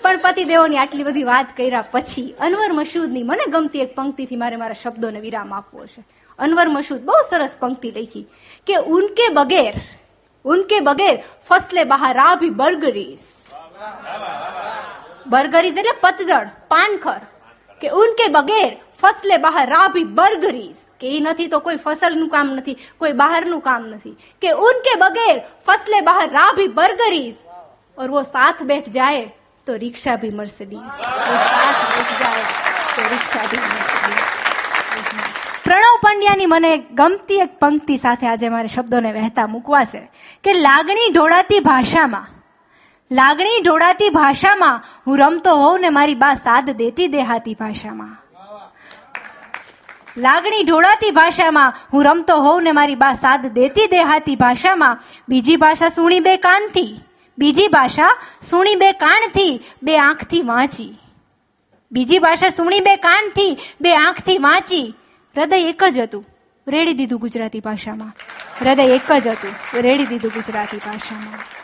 પણ 0.03 0.19
પતિદેવોની 0.25 0.79
આટલી 0.79 1.07
બધી 1.09 1.29
વાત 1.31 1.57
કર્યા 1.57 1.87
પછી 1.93 2.35
અનવર 2.41 2.73
મસૂદની 2.73 3.23
મને 3.23 3.47
ગમતી 3.55 3.85
એક 3.87 3.95
પંક્તિથી 3.95 4.41
મારે 4.43 4.57
મારા 4.57 4.81
શબ્દોને 4.83 5.21
વિરામ 5.21 5.55
આપવો 5.55 5.87
છે. 5.87 6.03
અનવર 6.39 6.69
મસૂદ 6.69 7.03
બહુ 7.09 7.23
સરસ 7.31 7.57
પંક્તિ 7.61 7.91
લખી 7.97 8.27
કે 8.67 8.77
ઉનકે 8.99 9.27
બગેર 9.39 9.75
ઉનકે 10.45 10.79
બગેર 10.81 11.17
ફસલે 11.49 11.85
બહાર 11.85 12.17
ભી 12.41 12.55
બર્ગરીઝ 12.61 13.27
બર્ગરીઝ 15.27 15.77
એટલે 15.81 15.99
પતઝડ, 16.01 16.49
પાનખર. 16.69 17.21
કે 17.82 17.94
ઉનકે 17.98 18.26
બગેર 18.32 18.72
ફસલે 19.00 19.38
બહાર 19.40 19.66
રાભી 19.70 20.10
બર્ગરીઝ 20.16 20.84
કે 21.00 21.12
એ 21.12 21.22
નથી 21.22 21.50
તો 21.50 21.62
કોઈ 21.62 21.80
ફસલનું 21.80 22.30
કામ 22.30 22.52
નથી 22.54 22.78
કોઈ 22.98 23.16
બહારનું 23.16 23.64
કામ 23.64 23.88
નથી 23.90 24.16
કે 24.42 24.54
ઉનકે 24.64 24.94
બગેર 25.00 25.38
ફસલે 25.64 26.04
બહાર 26.04 26.28
રાભી 26.32 26.76
બર્ગરીઝ 26.76 27.40
और 27.98 28.10
वो 28.10 28.24
साथ 28.26 28.64
बैठ 28.64 28.90
जाए 28.92 29.26
तो 29.68 29.76
रिक्शा 29.78 30.16
भी 30.18 30.30
मर्सिडीज 30.34 30.78
वो 30.78 31.36
साथ 31.48 31.82
बैठ 31.90 32.14
जाए 32.20 32.46
तो 32.92 33.10
रिक्शा 33.10 33.44
भी 33.46 33.60
मर्सिडीज 33.66 34.32
પ્રણવ 35.66 36.00
પંડ્યાની 36.02 36.48
મને 36.48 36.72
ગમતી 36.94 37.42
એક 37.42 37.52
પંક્તિ 37.60 37.98
સાથે 38.00 38.26
આજે 38.28 38.50
મારે 38.50 38.70
શબ્દોને 38.70 39.12
વહેતા 39.14 39.46
મૂકવા 39.50 39.84
છે 39.88 40.02
કે 40.44 40.56
લાગણી 40.58 41.12
ઢોળાતી 41.12 41.62
ભાષામાં 41.62 42.26
લાગણી 43.11 43.61
ઢોળાતી 43.65 44.09
ભાષામાં, 44.11 44.83
હું 45.07 45.19
રમતો 45.19 45.57
હોઉં 45.57 45.81
ને 45.81 45.89
મારી 45.89 46.15
બા 46.15 46.35
સાદ 46.35 46.71
દેતી 46.71 47.07
દેહાતી 47.07 47.55
ભાષામાં. 47.55 48.15
લાગણી 50.17 50.63
ઢોળાતી 50.63 51.11
ભાષામાં, 51.11 51.75
હું 51.93 52.05
રમતો 52.05 52.37
હોઉં 52.37 52.63
ને 52.63 52.73
મારી 52.73 52.95
બા 52.95 53.15
સાદ 53.15 53.47
દેતી 53.47 53.87
દેહાતી 53.87 54.37
ભાષામાં. 54.37 55.01
બીજી 55.29 55.57
ભાષા 55.57 55.89
સુણી 55.89 56.21
બે 56.21 56.37
કાનથી. 56.37 57.01
બીજી 57.39 57.69
ભાષા 57.69 58.17
સુણી 58.51 58.75
બે 58.75 58.93
કાનથી, 58.93 59.65
બે 59.83 59.99
આંખથી 59.99 60.43
વાંચી. 60.43 60.99
બીજી 61.93 62.19
ભાષા 62.19 62.49
સુણી 62.49 62.81
બે 62.81 62.97
કાનથી, 62.97 63.59
બે 63.81 63.97
આંખથી 63.97 64.39
વાંચી. 64.39 64.95
હૃદય 65.37 65.69
એક 65.69 65.85
જ 65.85 65.99
હતું, 65.99 66.27
રેડી 66.67 66.95
દીધું 66.95 67.21
ગુજરાતી 67.21 67.61
ભાષામાં. 67.61 68.13
હૃદય 68.61 68.83
એક 68.83 69.13
જ 69.13 69.27
હતું, 69.27 69.55
રેડી 69.75 70.07
દીધું 70.07 70.31
ગુજરાતી 70.35 70.77
ભાષામાં. 70.77 71.58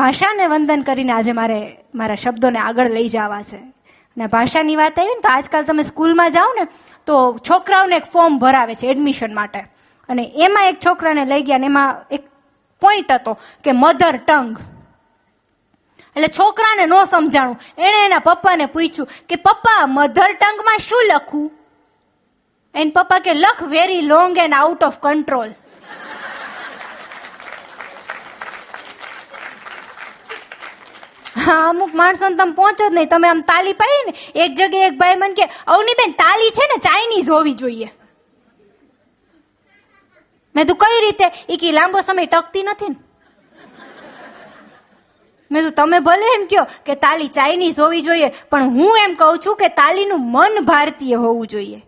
ભાષાને 0.00 0.46
વંદન 0.46 0.80
કરીને 0.80 1.12
આજે 1.12 1.32
મારે 1.32 1.76
મારા 1.94 2.14
શબ્દોને 2.14 2.58
આગળ 2.58 2.90
લઈ 2.90 3.08
જવા 3.08 3.42
છે. 3.42 3.56
અને 3.56 4.26
ભાષાની 4.26 4.76
વાત 4.76 4.98
આવી 4.98 5.08
ને 5.08 5.20
તો 5.20 5.28
આજકાલ 5.28 5.64
તમે 5.64 5.82
સ્કૂલમાં 5.82 6.32
જાઓ 6.32 6.52
ને 6.52 6.64
તો 7.06 7.38
છોકરાઓને 7.50 7.96
એક 7.96 8.04
ફોર્મ 8.04 8.38
ભરાવે 8.38 8.74
છે 8.74 8.86
એડમિશન 8.86 9.34
માટે. 9.34 9.60
અને 10.08 10.22
એમાં 10.34 10.68
એક 10.68 10.78
છોકરાને 10.86 11.24
લઈ 11.24 11.42
ગયા 11.42 11.58
ને 11.58 11.66
એમાં 11.66 12.02
એક 12.10 12.26
પોઈન્ટ 12.82 13.12
હતો 13.12 13.38
કે 13.64 13.72
મધર 13.72 14.16
ટંગ 14.16 14.58
એટલે 16.16 16.28
છોકરાને 16.38 16.86
ન 16.86 17.04
સમજાણું. 17.04 17.60
એણે 17.78 18.04
એના 18.04 18.18
પપ્પાને 18.18 18.66
પૂછ્યું 18.66 19.08
કે, 19.28 19.36
પપ્પા 19.36 19.86
મધર 19.86 20.32
ટંગમાં 20.32 20.78
શું 20.78 21.02
લખવું 21.14 21.52
એન 22.74 22.90
પપ્પા 22.90 23.18
કે, 23.18 23.32
લખ 23.34 23.62
very 23.62 24.00
long 24.00 24.38
and 24.38 24.54
out 24.54 24.84
of 24.84 24.98
control 25.02 25.50
અમુક 31.54 31.94
માણસો 31.94 32.28
તમે 32.28 32.52
પહોંચો 32.52 32.88
જ 32.88 32.92
નહીં. 32.92 33.08
તમે 33.08 33.28
આમ 33.28 33.40
તાલી 33.40 33.72
પાડી 33.72 34.04
ને, 34.06 34.42
એક 34.44 34.54
જગ્યાએ 34.54 34.86
એક 34.86 34.98
ભાઈ 34.98 35.14
મને 35.14 35.34
કે, 35.34 35.48
અવનીબેન, 35.66 36.12
તાલી 36.12 36.50
છે 36.50 36.62
ને 36.62 36.78
ચાઇનીઝ 36.78 37.30
હોવી 37.30 37.54
જોઈએ. 37.54 37.92
મેં 40.54 40.66
તું 40.66 40.76
કઈ 40.76 41.00
રીતે? 41.00 41.24
એ 41.48 41.56
કે, 41.56 41.72
લાંબો 41.72 42.00
સમય 42.00 42.26
ટકતી 42.26 42.62
નથી 42.62 42.88
ને. 42.88 42.96
મેં 45.50 45.62
તું 45.62 45.72
તમે 45.72 46.00
ભલે 46.00 46.26
એમ 46.34 46.46
કહો 46.46 46.64
કે 46.86 46.94
તાલી 46.94 47.28
ચાઇનીઝ 47.28 47.78
હોવી 47.78 48.00
જોઈએ, 48.00 48.28
પણ 48.50 48.62
હું 48.62 48.98
એમ 48.98 49.14
કહું 49.14 49.38
છું 49.38 49.56
કે 49.56 49.68
તાલીનું 49.68 50.30
મન 50.30 50.64
ભારતીય 50.64 51.14
હોવું 51.14 51.46
જોઈએ. 51.46 51.86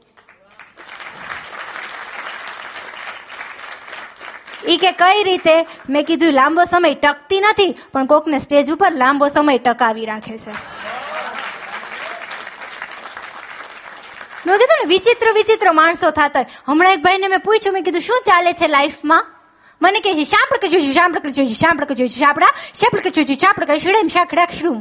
ઈ 4.68 4.76
કે 4.76 4.92
કઈ 4.92 5.22
રીતે? 5.22 5.66
મેં 5.88 6.04
કીધું, 6.04 6.32
લાંબો 6.32 6.64
સમય 6.64 6.94
ટકતી 6.94 7.40
નથી, 7.40 7.76
પણ 7.92 8.06
કોકને 8.06 8.38
સ્ટેજ 8.38 8.70
ઉપર 8.70 8.92
લાંબો 8.92 9.28
સમય 9.28 9.58
ટકાવી 9.58 10.06
રાખે 10.06 10.38
છે. 10.38 10.52
મેં 14.46 14.58
કીધું 14.58 14.78
ને, 14.80 14.86
વિચિત્ર 14.86 15.32
વિચિત્ર 15.32 15.72
માણસો 15.72 16.10
થતા 16.10 16.40
હોય 16.40 16.46
હમણાં 16.66 16.92
એક 16.92 17.02
ભાઈને 17.02 17.28
મેં 17.28 17.40
પૂછ્યું, 17.40 17.74
મેં 17.74 17.84
કીધું, 17.84 18.00
શું 18.00 18.20
ચાલે 18.26 18.52
છે 18.52 18.66
લાઈફમાં? 18.68 19.26
મને 19.80 20.00
કહે 20.00 20.14
છે 20.14 20.24
શાંપડ 20.24 20.56
કે 20.62 20.68
જોઈશું 20.68 20.94
શાંપડ 20.94 21.18
કે 21.18 21.30
જોઈશું 21.30 21.54
શાંપડ 21.54 21.84
કે 21.84 21.94
જોઈશું 21.94 22.24
શાપડા 22.24 22.52
શાપડ 22.80 23.00
કે 23.00 23.10
જોઈશું 23.10 23.36
શાપડ 23.36 23.64
કે 23.64 23.78
શીડેમ 23.78 24.08
શાખડા 24.08 24.46
શું 24.46 24.78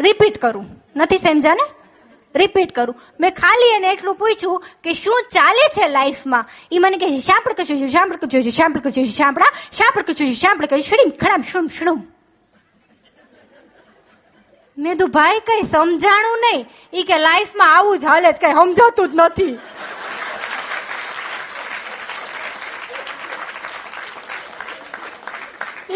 રિપીટ 0.00 0.38
કરું. 0.38 0.66
નથી 0.96 1.18
સમજાને 1.18 1.64
રિપીટ 2.34 2.74
કરું. 2.74 2.96
મેં 3.20 3.30
ખાલી 3.34 3.74
એને 3.76 3.92
એટલું 3.92 4.14
પૂછ્યું 4.14 4.62
કે 4.84 4.94
શું 4.94 5.26
ચાલે 5.30 5.66
છે 5.78 5.88
લાઈફમાં? 5.88 6.46
એ 6.72 6.78
મને 6.78 6.96
કહે 6.98 7.10
છે 7.10 7.20
શાંપડ 7.20 7.52
કે 7.52 7.64
જોઈશું 7.64 7.88
શાંપડ 7.88 8.16
કે 8.16 8.26
જોઈશું 8.26 8.52
સાંભળ 8.52 8.80
કે 8.80 8.90
જોઈશું 8.90 9.12
શાંપડા 9.12 9.50
શાંપડ 9.72 10.02
કે 10.02 10.12
જોઈશું 10.12 10.36
શાંપડ 10.36 10.66
કે 10.66 10.80
શીડીમ 10.80 11.10
ખડામ 11.10 11.42
શુમ 11.42 11.68
શુડુમ 11.68 12.00
મેં 14.78 14.98
તું 14.98 15.10
ભાઈ, 15.10 15.40
કઈ 15.46 15.62
સમજાણું 15.62 16.38
નહીં. 16.40 16.66
ઈ 16.94 17.02
કે, 17.02 17.18
લાઈફમાં 17.18 17.76
આવું 17.76 17.98
જ 17.98 18.04
હાલે 18.04 18.32
જ 18.32 18.36
કઈ 18.40 18.52
સમજાતું 18.52 19.12
જ 19.12 19.14
નથી. 19.16 19.58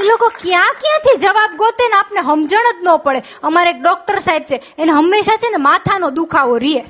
લોકો 0.05 0.29
ક્યાં 0.29 0.75
ક્યાંથી 0.81 1.19
જવાબ 1.19 1.57
ગોતે 1.57 1.89
ને 1.89 1.97
આપને 1.97 2.21
સમજણ 2.21 2.73
જ 2.73 2.85
ન 2.85 2.97
પડે. 2.97 3.23
અમારે 3.43 3.71
એક 3.71 3.83
ડોક્ટર 3.83 4.19
સાહેબ 4.19 4.43
છે, 4.43 4.63
એને 4.79 4.93
હંમેશા 4.93 5.37
છે 5.37 5.51
ને 5.51 5.57
માથાનો 5.57 6.11
દુખાવો 6.11 6.59
રીએ. 6.59 6.85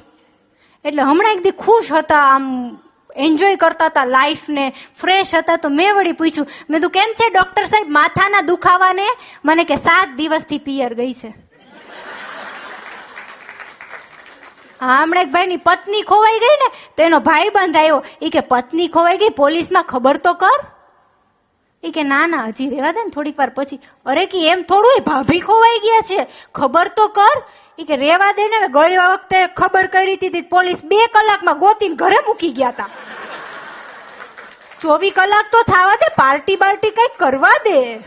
એટલે 0.84 1.02
હમણાં 1.02 1.32
એક 1.32 1.42
દી 1.42 1.50
ખુશ 1.50 1.92
હતા, 1.92 2.18
આમ 2.18 2.78
એન્જોય 3.16 3.56
કરતા 3.56 3.86
હતા 3.86 4.04
લાઈફને 4.04 4.72
ફ્રેશ 5.00 5.34
હતા, 5.34 5.56
તો 5.56 5.68
મેં 5.68 5.94
વળી 5.94 6.12
પૂછ્યું, 6.12 6.48
મેં 6.70 6.80
તું 6.80 6.90
કેમ 6.90 7.08
છે 7.14 7.30
ડોક્ટર 7.30 7.64
સાહેબ 7.64 7.90
માથાના 7.90 8.40
દુખાવાને? 8.40 9.06
મને 9.44 9.64
કે, 9.64 9.76
સાત 9.76 10.08
દિવસથી 10.08 10.58
પિયર 10.58 10.94
ગઈ 10.94 11.12
છે. 11.12 11.28
હા, 14.80 15.02
હમણાં 15.02 15.22
એક 15.22 15.30
ભાઈની 15.30 15.56
પત્ની 15.56 16.02
ખોવાઈ 16.02 16.38
ગઈ 16.38 16.56
ને, 16.56 16.68
તો 16.96 17.02
એનો 17.02 17.20
ભાઈ 17.20 17.48
બંધ 17.48 17.76
આવ્યો. 17.76 18.04
એ 18.22 18.28
કે, 18.28 18.40
પત્ની 18.40 18.88
ખોવાઈ 18.88 19.16
ગઈ? 19.16 19.28
પોલીસમાં 19.28 19.82
ખબર 19.82 20.16
તો 20.16 20.34
કર. 20.34 20.73
એ 21.84 21.90
કે, 21.90 22.02
ના 22.02 22.26
ના, 22.26 22.44
હજી 22.44 22.68
રેવા 22.68 22.92
દે 22.92 23.04
ને 23.04 23.10
થોડીક 23.10 23.38
વાર 23.38 23.50
પછી. 23.50 23.80
અરે, 24.06 24.26
કે 24.26 24.48
એમ 24.48 24.62
થોડું 24.62 25.04
ભાભી 25.04 25.40
ખોવાઈ 25.40 25.78
ગયા 25.78 26.00
છે. 26.00 26.26
ખબર 26.54 26.88
તો 26.88 27.08
કર. 27.08 27.42
એ 27.78 27.84
કે 27.84 27.96
રેવા 27.96 28.32
દે 28.32 28.48
ને. 28.48 28.68
ગળ્યા 28.68 29.08
વખતે 29.08 29.46
ખબર 29.46 29.86
કરી 29.86 30.14
હતી 30.14 30.40
પોલીસ 30.40 30.84
બે 30.84 31.06
કલાકમાં 31.06 31.58
ગોતીને 31.58 31.94
ઘરે 31.94 32.16
મૂકી 32.26 32.48
ગયા 32.48 32.68
હતા 32.68 32.88
ચોવીસ 34.80 35.12
કલાક 35.16 35.46
તો 35.52 35.62
થવા 35.62 35.94
દે, 35.94 36.08
પાર્ટી 36.08 36.56
બાર્ટી 36.56 36.90
કઈ 36.90 37.14
કરવા 37.18 37.50
દે. 37.50 37.98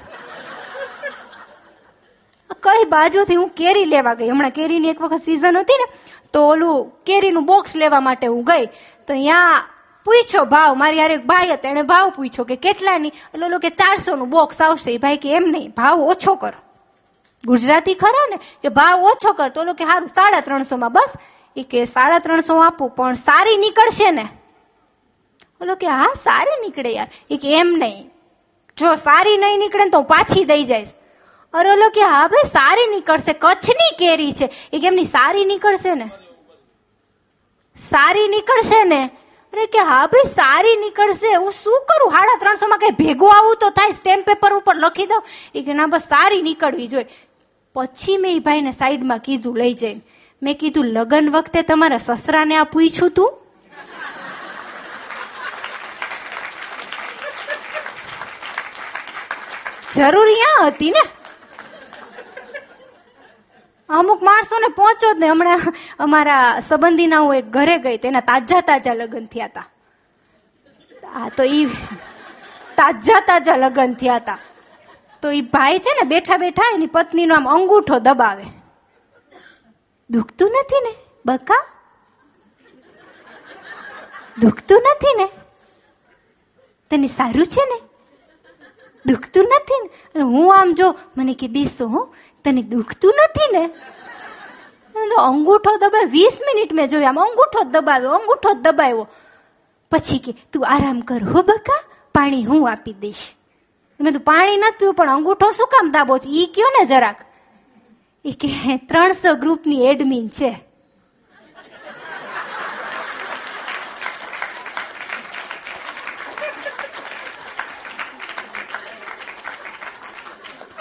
કઈ 2.64 2.86
બાજુથી 2.86 3.36
હું 3.36 3.50
કેરી 3.50 3.86
લેવા 3.86 4.14
ગઈ? 4.14 4.30
હમણાં 4.30 4.50
કેરીની 4.50 4.90
એક 4.90 5.02
વખત 5.02 5.22
સીઝન 5.26 5.58
હતી 5.58 5.78
ને, 5.78 5.98
તો 6.34 6.48
ઓલું 6.48 7.04
કેરીનું 7.06 7.46
બોક્સ 7.46 7.76
લેવા 7.76 8.00
માટે 8.00 8.28
હું 8.28 8.44
ગઈ. 8.44 8.66
તો 9.08 9.14
અહીંયા 9.14 9.66
પૂછ્યો 10.08 10.46
ભાવ, 10.46 10.76
મારી 10.76 10.98
યાર 10.98 11.12
એક 11.12 11.26
ભાઈ 11.26 11.50
હતા 11.50 11.70
એને 11.70 11.82
ભાવ 11.82 12.10
પૂછ્યો 12.10 12.46
કે 12.46 12.56
કેટલાની? 12.56 13.08
એટલે 13.08 13.46
ઓલો 13.46 13.60
કે 13.60 13.70
ચારસો 13.70 14.16
નું 14.16 14.30
બોક્સ 14.30 14.62
આવશે 14.62 14.98
ભાઈ 14.98 15.18
કે 15.18 15.36
એમ 15.36 15.44
નહીં, 15.48 15.72
ભાવ 15.78 16.02
ઓછો 16.02 16.36
કર. 16.36 16.54
ગુજરાતી 17.46 17.94
ખરા 17.94 18.28
ને? 18.30 18.38
કે 18.62 18.70
ભાવ 18.70 19.04
ઓછો 19.04 19.34
કર. 19.34 19.50
તો 19.50 19.62
ઓલો 19.62 19.74
કે 19.74 19.86
સારું 19.86 20.08
સાડા 20.08 20.40
ત્રણસો 20.40 20.78
માં 20.78 20.92
બસ. 20.92 21.14
એ 21.56 21.64
કે 21.64 21.86
સાડા 21.86 22.20
ત્રણસો 22.20 22.60
આપું, 22.60 22.90
પણ 22.90 23.14
સારી 23.14 23.58
નીકળશે 23.58 24.12
ને? 24.12 24.28
ઓલો 25.62 25.76
કે 25.76 25.88
હા, 25.88 26.14
સારી 26.24 26.62
નીકળે 26.62 26.94
યાર. 26.94 27.08
એ 27.32 27.38
કે 27.38 27.60
એમ 27.60 27.68
નહીં. 27.68 28.12
જો 28.78 28.96
સારી 28.96 29.38
નહીં 29.38 29.60
નીકળે 29.60 29.84
ને 29.84 29.90
તો 29.90 30.02
પાછી 30.02 30.44
દઈ 30.44 30.64
જઈશ. 30.64 30.88
અરે 31.54 31.70
ઓલો 31.70 31.90
કે 31.90 32.02
હા 32.02 32.28
ભાઈ, 32.28 32.50
સારી 32.50 32.88
નીકળશે. 32.88 33.34
કચ્છની 33.34 33.96
કેરી 34.00 34.34
છે. 34.34 34.50
એ 34.74 34.80
કેમની 34.80 35.06
સારી 35.06 35.46
નીકળશે 35.46 35.96
ને? 35.96 36.10
સારી 37.78 38.28
નીકળશે 38.28 38.84
ને? 38.84 39.10
અરે 39.54 39.66
કે 39.66 39.80
હા 39.80 40.08
ભાઈ, 40.08 40.34
સારી 40.36 40.76
નીકળશે. 40.76 41.36
હું 41.36 41.52
શું 41.52 41.86
કરું? 41.88 42.14
હાડા 42.14 42.38
ત્રણસો 42.40 42.68
માં 42.68 42.80
કઈ 42.80 42.92
ભેગું 42.92 43.38
આવું 43.38 43.56
તો 43.56 43.70
થાય 43.70 43.92
સ્ટેમ્પ 43.92 44.26
પેપર 44.26 44.54
ઉપર 44.54 44.76
લખી 44.76 45.06
દઉં? 45.06 45.24
એ 45.56 45.64
કે 45.64 45.74
ના, 45.74 45.86
બસ 45.86 46.02
સારી 46.02 46.42
નીકળવી 46.42 46.88
જોઈએ. 46.88 47.08
પછી 47.76 48.18
મેં 48.18 48.38
એ 48.38 48.40
ભાઈને 48.40 48.72
સાઈડમાં 48.72 49.20
કીધું, 49.20 49.58
લઈ 49.58 49.74
જઈને. 49.74 50.02
મેં 50.42 50.58
કીધું, 50.58 50.86
લગ્ન 50.86 51.30
વખતે 51.32 51.62
તમારા 51.62 51.98
સસરાને 51.98 52.58
આ 52.58 52.64
પૂછ્યું 52.64 53.12
તું? 53.12 53.32
જરૂર 59.96 60.26
અહીંયા 60.26 60.68
હતી 60.68 60.92
ને? 60.92 61.17
અમુક 63.90 64.22
માણસોને 64.22 64.70
પહોંચો 64.76 65.14
જ 65.14 65.20
ને 65.20 65.28
હમણાં 65.30 65.74
અમારા 66.00 66.62
સંબંધીના 66.62 67.20
હું 67.20 67.36
એક 67.36 67.46
ઘરે 67.46 67.78
ગઈ 67.78 67.98
તેના 67.98 68.22
તાજા 68.22 68.62
તાજા 68.62 68.94
લગ્ન 68.94 69.28
થયા 69.34 69.48
હતા. 69.48 69.68
આ 71.16 71.30
તો 71.30 71.44
ઈ 71.44 71.66
તાજા 72.76 73.22
તાજા 73.22 73.58
લગ્ન 73.58 73.96
થયા 73.96 74.18
હતા. 74.18 74.40
તો 75.22 75.32
એ 75.32 75.42
ભાઈ 75.42 75.80
છે 75.80 75.96
ને 76.00 76.06
બેઠા 76.14 76.38
બેઠા 76.38 76.70
એની 76.74 76.88
પત્નીનો 76.88 77.36
આમ 77.36 77.48
અંગૂઠો 77.48 78.00
દબાવે. 78.00 78.46
દુખતું 80.10 80.52
નથી 80.62 80.84
ને, 80.84 80.94
બકા? 81.26 81.64
દુખતું 84.42 84.82
નથી 84.92 85.16
ને? 85.18 85.28
તને 86.90 87.08
સારું 87.08 87.46
છે 87.46 87.64
ને? 87.72 87.80
દુખતું 89.06 89.46
નથી 89.46 89.82
ને? 89.84 90.22
હું 90.22 90.56
આમ 90.56 90.74
જો 90.74 90.96
મને 91.18 91.34
કે 91.34 91.48
બેસો, 91.48 91.88
હું. 91.88 92.16
તને 92.48 92.62
દુખતું 92.62 93.14
નથી 93.24 93.52
ને? 93.52 93.70
અંગૂઠો 95.18 95.78
દબાવ્યો 95.78 96.10
વીસ 96.12 96.40
મિનિટ 96.42 96.74
મેં 96.74 96.90
જોયા, 96.90 97.10
આમ 97.10 97.20
અંગૂઠો 97.20 97.64
જ 97.64 97.68
દબાવ્યો, 97.68 98.12
અંગૂઠો 98.12 98.54
જ 98.54 98.58
દબાવ્યો. 98.58 99.08
પછી 99.92 100.18
કે, 100.18 100.36
તું 100.54 100.66
આરામ 100.68 101.00
કર 101.00 101.24
હો 101.24 101.42
બકા, 101.42 101.84
પાણી 102.16 102.46
હું 102.46 102.72
આપી 102.72 102.94
દઈશ. 102.94 103.34
મેં 104.00 104.14
તું 104.14 104.22
પાણી 104.22 104.58
નથી 104.58 104.78
પીવું, 104.80 104.94
પણ 104.94 105.10
અંગૂઠો 105.10 105.52
શું 105.52 105.68
કામ 105.68 105.92
દાબો 105.92 106.18
છે? 106.18 106.30
ઈ 106.30 106.46
કયો 106.46 106.68
ને 106.80 106.86
જરાક? 106.86 107.16
એ 108.26 108.32
કે, 108.32 108.78
ત્રણસો 108.78 109.36
ગ્રુપની 109.36 109.86
એડમિન 109.86 110.28
છે. 110.28 110.67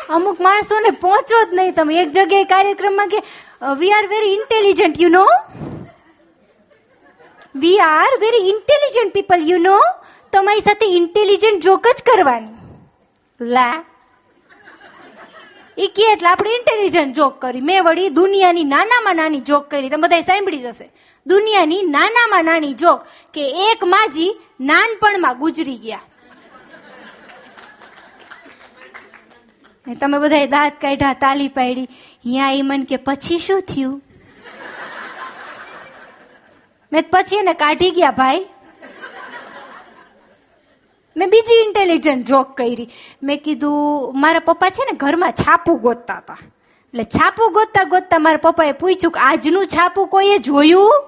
અમુક 0.08 0.40
માણસોને 0.40 0.90
પહોંચો 0.90 1.44
જ 1.44 1.54
નહીં 1.54 1.75
તમે. 1.75 2.02
એક 2.02 2.12
જગ્યાએ 2.12 2.44
કાર્યક્રમમાં 2.44 3.08
કે 3.08 3.18
we 3.78 3.92
are 3.92 4.06
very 4.06 4.32
intelligent 4.32 5.00
you 5.00 5.08
know 5.08 5.26
we 7.54 7.78
are 7.78 8.16
very 8.20 8.48
intelligent 8.48 9.12
people 9.12 9.42
you 9.42 9.58
know 9.58 9.80
તમારી 10.32 10.60
સાથે 10.60 10.86
ઇન્ટેલિજન્ટ 10.86 11.62
જોક 11.62 11.86
જ 11.86 12.02
કરવાની. 12.02 12.54
લા. 13.40 13.84
એ 15.78 15.86
કે, 15.86 16.12
એટલે 16.12 16.28
આપણે 16.28 16.50
ઇન્ટેલિજન્ટ 16.50 17.16
જોક 17.16 17.40
કરી. 17.40 17.60
મેં 17.60 17.84
વળી 17.84 18.08
દુનિયાની 18.08 18.64
નાનામાં 18.64 19.16
નાની 19.16 19.40
જોક 19.40 19.70
કરી. 19.70 19.88
તમે 19.88 20.02
બધા 20.02 20.20
સાંભળી 20.20 20.58
જશે 20.58 20.88
દુનિયાની 21.26 21.82
નાનામાં 21.82 22.44
નાની 22.44 22.75
જોક 22.75 23.00
કે 23.34 23.72
એક 23.72 23.84
માજી 23.84 24.40
નાનપણમાં 24.60 25.38
ગુજરી 25.38 25.76
ગયા. 25.76 26.00
તમે 29.94 30.18
બધા 30.18 30.46
દાંત 30.46 30.72
કાઢ્યા, 30.80 31.12
તાલી 31.12 31.48
પાડી. 31.48 31.84
અહીંયા 31.84 32.50
એ 32.50 32.62
મન 32.62 32.84
કે, 32.84 32.96
પછી 32.96 33.38
શું 33.38 33.60
થયું? 33.60 34.02
મેં 36.92 37.04
પછી 37.10 37.36
એને 37.36 37.52
કાઢી 37.52 37.90
ગયા, 37.90 38.10
ભાઈ. 38.10 38.46
મેં 41.16 41.30
બીજી 41.30 41.64
ઇન્ટેલિજન્ટ 41.64 42.26
જોક 42.26 42.56
કરી. 42.56 42.88
મેં 43.22 43.42
કીધું, 43.42 44.20
મારા 44.20 44.38
પપ્પા 44.38 44.68
છે 44.68 44.84
ને 44.84 44.96
ઘરમાં 44.96 45.32
છાપું 45.32 45.80
ગોતતા 45.80 46.14
હતા. 46.14 46.38
એટલે 46.86 47.04
છાપું 47.04 47.52
ગોતતા 47.52 47.84
ગોતતા 47.84 48.18
મારા 48.18 48.36
પપ્પાએ 48.36 48.72
પૂછ્યું 48.72 49.12
કે, 49.12 49.20
આજનું 49.20 49.66
છાપું 49.66 50.08
કોઈએ 50.08 50.38
જોયું? 50.38 51.04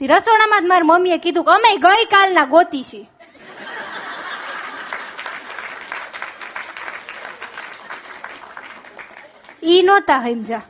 રસોડામાં 0.00 0.62
જ 0.62 0.66
મારી 0.66 0.86
મમ્મીએ 0.86 1.18
કીધું 1.18 1.44
કે, 1.44 1.50
અમે 1.50 1.76
ગઈકાલના 1.76 2.44
ગોતી 2.44 2.82
છીએ 2.82 3.06
ઈ 9.62 9.82
નહોતા 9.82 10.20
સમજ્યા 10.20 10.62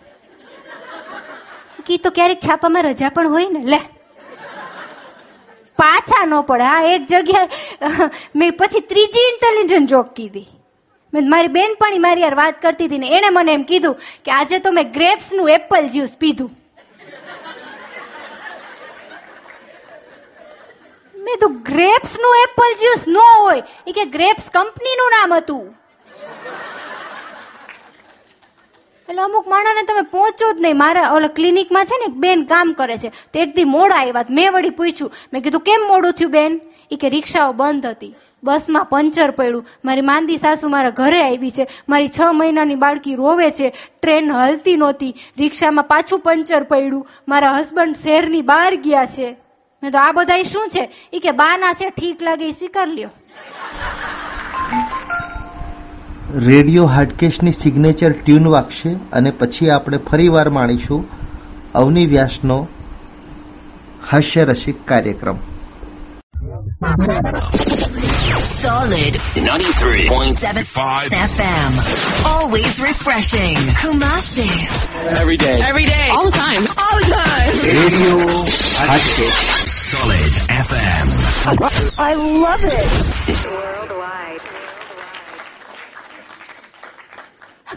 કી 1.87 1.99
તો 1.99 2.11
ક્યારેક 2.11 2.41
છાપામાં 2.41 2.83
રજા 2.83 3.09
પણ 3.09 3.29
હોય 3.29 3.49
ને, 3.49 3.63
લે. 3.65 3.81
પાછા 5.79 6.25
ન 6.27 6.35
પડે. 6.47 6.65
હા, 6.65 6.83
એક 6.95 7.07
જગ્યાએ 7.07 7.49
મેં 8.37 8.57
પછી 8.57 8.81
ત્રીજી 8.81 9.29
ઇન્ટેલિજન્ટ 9.33 9.91
જોક 9.91 10.15
કીધી. 10.15 10.49
મેં 11.13 11.29
મારી 11.29 11.49
બેનપણી 11.49 11.99
મારી 11.99 12.21
યાર 12.21 12.35
વાત 12.35 12.63
કરતી 12.63 12.87
હતી 12.87 12.99
ને, 12.99 13.09
એણે 13.17 13.31
મને 13.31 13.53
એમ 13.53 13.65
કીધું 13.65 13.97
કે 14.25 14.31
આજે 14.31 14.59
તો 14.59 14.73
મેં 14.73 14.93
ગ્રેપ્સનું 14.93 15.51
એપલ 15.51 15.89
જ્યુસ 15.89 16.17
પીધું. 16.17 16.51
મેં 21.15 21.39
તો 21.41 21.49
ગ્રેપ્સનું 21.49 22.35
એપલ 22.45 22.73
જ્યુસ 22.81 23.09
ન 23.09 23.17
હોય. 23.17 23.63
એ 23.87 23.93
કે 23.93 24.05
ગ્રેપ્સ 24.05 24.51
કંપનીનું 24.51 25.11
નામ 25.19 25.35
હતું. 25.35 25.82
એટલે 29.13 29.23
અમુક 29.23 29.49
માણસને 29.49 29.83
તમે 29.83 30.01
પહોંચો 30.01 30.53
જ 30.53 30.61
નહીં. 30.61 30.79
મારા 30.79 31.11
ઓલા 31.11 31.29
ક્લિનિકમાં 31.29 31.85
છે 31.85 31.97
ને 31.99 32.05
એક 32.05 32.13
બેન 32.13 32.45
કામ 32.45 32.73
કરે 32.73 32.97
છે. 32.97 33.09
તો 33.09 33.69
મોડા 33.69 33.95
આવ્યા 33.95 34.25
મેં 34.31 34.53
વળી 34.53 34.71
પૂછ્યું. 34.71 35.13
મેં 35.33 35.43
કીધું, 35.43 35.61
કેમ 35.61 35.81
મોડું 35.89 36.13
થયું 36.13 36.31
બેન? 36.31 36.61
એ 36.91 36.97
કે, 36.97 37.09
રિક્ષાઓ 37.09 37.53
બંધ 37.53 37.87
હતી. 37.87 38.15
બસમાં 38.45 38.85
પંચર 38.85 39.31
પડ્યું. 39.31 39.67
મારી 39.85 40.01
માંદી 40.01 40.37
સાસુ 40.37 40.69
મારા 40.69 40.91
ઘરે 40.91 41.23
આવી 41.23 41.51
છે. 41.51 41.67
મારી 41.89 42.09
છ 42.09 42.21
મહિનાની 42.33 42.75
બાળકી 42.75 43.15
રોવે 43.15 43.51
છે. 43.51 43.73
ટ્રેન 44.03 44.33
હલતી 44.33 44.77
નહોતી. 44.77 45.15
રિક્ષામાં 45.39 45.85
પાછું 45.85 46.19
પંચર 46.19 46.63
પડ્યું. 46.63 47.07
મારા 47.29 47.53
હસબન્ડ 47.53 47.97
શહેરની 47.97 48.43
બહાર 48.43 48.75
ગયા 48.75 49.05
છે. 49.05 49.37
મેં 49.83 49.93
તો, 49.93 49.99
આ 49.99 50.13
બધા 50.13 50.43
શું 50.43 50.69
છે? 50.69 50.91
એ 51.13 51.19
કે, 51.19 51.31
બાના 51.31 51.73
છે, 51.73 51.91
ઠીક 51.91 52.23
લાગે 52.23 52.49
એ 52.49 52.53
સ્વીકાર 52.53 52.89
લ્યો. 52.89 53.11
રેડિયો 56.41 56.87
હાટકેશની 56.87 57.53
સિગ્નેચર 57.53 58.13
ટ્યુન 58.13 58.47
વાગશે 58.49 58.91
અને 59.13 59.31
પછી 59.31 59.71
આપણે 59.71 59.99
ફરીવાર 60.11 60.49
માણીશું 60.49 61.03
અવની 61.75 62.07
વ્યાસનો 62.07 62.57
હાસ્યરસિક 64.11 64.77
કાર્યક્રમ 64.87 65.37
Solid 68.43 69.15
93.75 69.35 71.13
FM. 71.35 71.73
Always 72.27 72.81
refreshing. 72.81 73.57
Kumasi. 73.83 74.49
every 75.17 75.37
day. 75.37 75.61
Every 75.63 75.85
day. 75.85 76.09
All 76.11 76.31
the 76.31 76.37
time. 76.39 76.67
All 76.79 76.99
the 77.01 77.09
time. 77.15 77.53
Radio 77.81 78.17
હાડકેશ 78.79 79.41
Solid 79.67 80.35
FM. 80.67 81.09
I 81.99 82.13
love 82.45 82.65
it. 82.81 84.62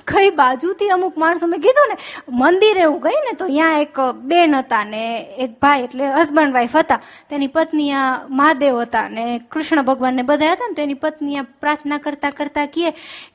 કઈ 0.08 0.30
બાજુથી 0.30 0.90
અમુક 0.90 1.18
માણસો 1.18 1.48
મેં 1.48 1.62
કીધું 1.62 1.90
ને, 1.90 1.98
મંદિરે 2.30 2.84
હું 2.84 3.02
ગઈ 3.02 3.20
ને 3.26 3.36
તો 3.36 3.48
ત્યાં 3.48 3.82
એક 3.82 4.00
બેન 4.16 4.56
હતા 4.56 4.84
ને 4.84 5.22
એક 5.38 5.60
ભાઈ 5.60 5.84
એટલે 5.84 6.08
હસબન્ડ 6.08 6.54
વાઈફ 6.54 6.76
હતા. 6.76 7.00
તેની 7.30 7.48
પત્ની 7.48 7.92
આ 7.92 8.28
મહાદેવ 8.30 8.80
હતા 8.80 9.10
ને 9.10 9.42
કૃષ્ણ 9.52 9.82
ભગવાન 9.82 10.16
ને 10.16 10.22
બધા 10.22 10.52
હતા 10.52 10.68
ને 10.68 10.74
તો 10.74 10.82
એની 10.82 10.94
પત્ની 10.94 11.38
આ 11.38 11.42
પ્રાર્થના 11.42 11.98
કરતા 11.98 12.30
કરતા 12.30 12.66
કહે 12.66 12.92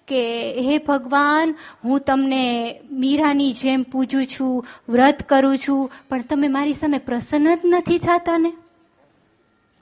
કે, 0.08 0.22
હે 0.60 0.78
ભગવાન, 0.78 1.54
હું 1.84 2.00
તમને 2.00 2.80
મીરાની 2.90 3.52
જેમ 3.52 3.82
પૂજું 3.82 4.26
છું, 4.26 4.66
વ્રત 4.88 5.22
કરું 5.28 5.58
છું, 5.58 5.90
પણ 6.08 6.20
તમે 6.20 6.48
મારી 6.48 6.72
સામે 6.72 6.98
પ્રસન્ન 6.98 7.54
જ 7.54 7.58
નથી 7.64 7.98
થતા 7.98 8.38
ને? 8.38 8.52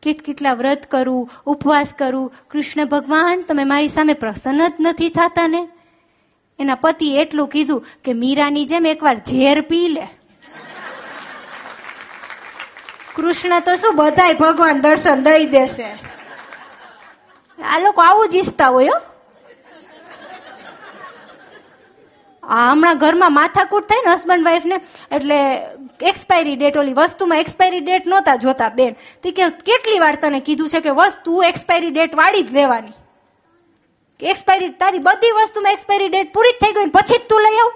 કેટ 0.03 0.23
કેટલા 0.23 0.55
વ્રત 0.55 0.87
કરું, 0.87 1.31
ઉપવાસ 1.47 1.95
કરું, 1.99 2.33
કૃષ્ણ 2.51 2.85
ભગવાન, 2.85 3.41
તમે 3.41 3.65
મારી 3.65 3.89
સામે 3.89 4.13
પ્રસન્ન 4.13 4.69
જ 4.69 4.73
નથી 4.81 5.09
થતા 5.09 5.49
ને? 5.49 5.69
એના 6.59 6.83
પતિ 6.85 7.09
એટલું 7.23 7.49
કીધું 7.49 7.87
કે 8.05 8.13
મીરાની 8.23 8.67
જેમ 8.67 8.87
એકવાર 8.87 9.17
ઝેર 9.31 9.61
પી 9.71 9.89
લે. 9.89 10.07
કૃષ્ણ 13.17 13.61
તો 13.67 13.77
શું 13.77 13.97
બધાય 13.97 14.41
ભગવાન 14.41 14.81
દર્શન 14.81 15.23
દઈ 15.27 15.47
દેશે? 15.59 15.89
આ 17.59 17.79
લોકો 17.85 18.01
આવું 18.03 18.29
જ 18.33 18.35
ઈચ્છતા 18.37 18.69
હોય 18.79 18.97
હમણાં 22.43 23.01
ઘરમાં 23.01 23.33
માથાકૂટ 23.33 23.89
થાય 23.89 24.05
ને 24.05 24.13
હસબન્ડ 24.13 24.45
વાઈફ 24.45 24.67
ને, 24.67 24.77
એટલે 25.17 25.39
એક્સપાયરી 26.11 26.57
ડેટ 26.57 26.77
ઓલી 26.83 26.95
વસ્તુમાં 26.99 27.43
એક્સપાયરી 27.45 27.81
ડેટ 27.81 28.07
નહોતા 28.07 28.37
જોતા 28.45 28.69
બેન. 28.79 28.95
તે 29.23 29.33
કે 29.37 29.51
કેટલી 29.67 29.99
વાર 30.05 30.17
તને 30.23 30.41
કીધું 30.47 30.71
છે 30.73 30.81
કે 30.87 30.95
વસ્તુ 31.01 31.43
એક્સપાયરી 31.51 31.91
ડેટ 31.91 32.17
વાળી 32.21 32.43
જ 32.43 32.57
લેવાની. 32.59 32.97
એક્સપાયરી 34.21 34.71
તારી 34.81 35.03
બધી 35.09 35.35
વસ્તુમાં 35.37 35.73
એક્સપાયરી 35.73 36.11
ડેટ 36.13 36.33
પૂરી 36.37 36.57
થઈ 36.63 36.73
ગઈ 36.77 36.91
પછી 36.97 37.19
જ 37.19 37.27
તું 37.31 37.43
લઈ 37.47 37.61
આવ. 37.65 37.73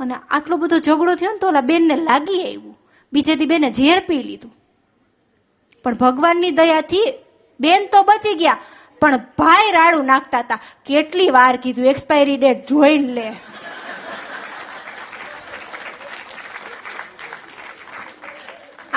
અને 0.00 0.14
આટલો 0.14 0.56
બધો 0.62 0.78
ઝઘડો 0.86 1.14
થયો 1.20 1.32
ને 1.32 1.38
તો 1.42 1.48
ઓલા 1.50 1.68
બેનને 1.70 1.96
લાગી 2.08 2.40
આવ્યું. 2.42 2.76
બીજેથી 3.12 3.50
બેને 3.52 3.68
ઝેર 3.78 4.00
પી 4.08 4.22
લીધું. 4.28 4.52
પણ 5.84 6.00
ભગવાનની 6.02 6.56
દયાથી 6.58 7.06
બેન 7.60 7.86
તો 7.92 8.02
બચી 8.08 8.34
ગયા, 8.40 8.58
પણ 9.02 9.22
ભાઈ 9.38 9.70
રાડું 9.76 10.10
નાખતા 10.12 10.42
હતા. 10.44 10.60
કેટલી 10.88 11.30
વાર 11.36 11.54
કીધું 11.64 11.90
એક્સપાયરી 11.92 12.38
ડેટ 12.42 12.66
જોઈને 12.70 13.12
લે. 13.18 13.28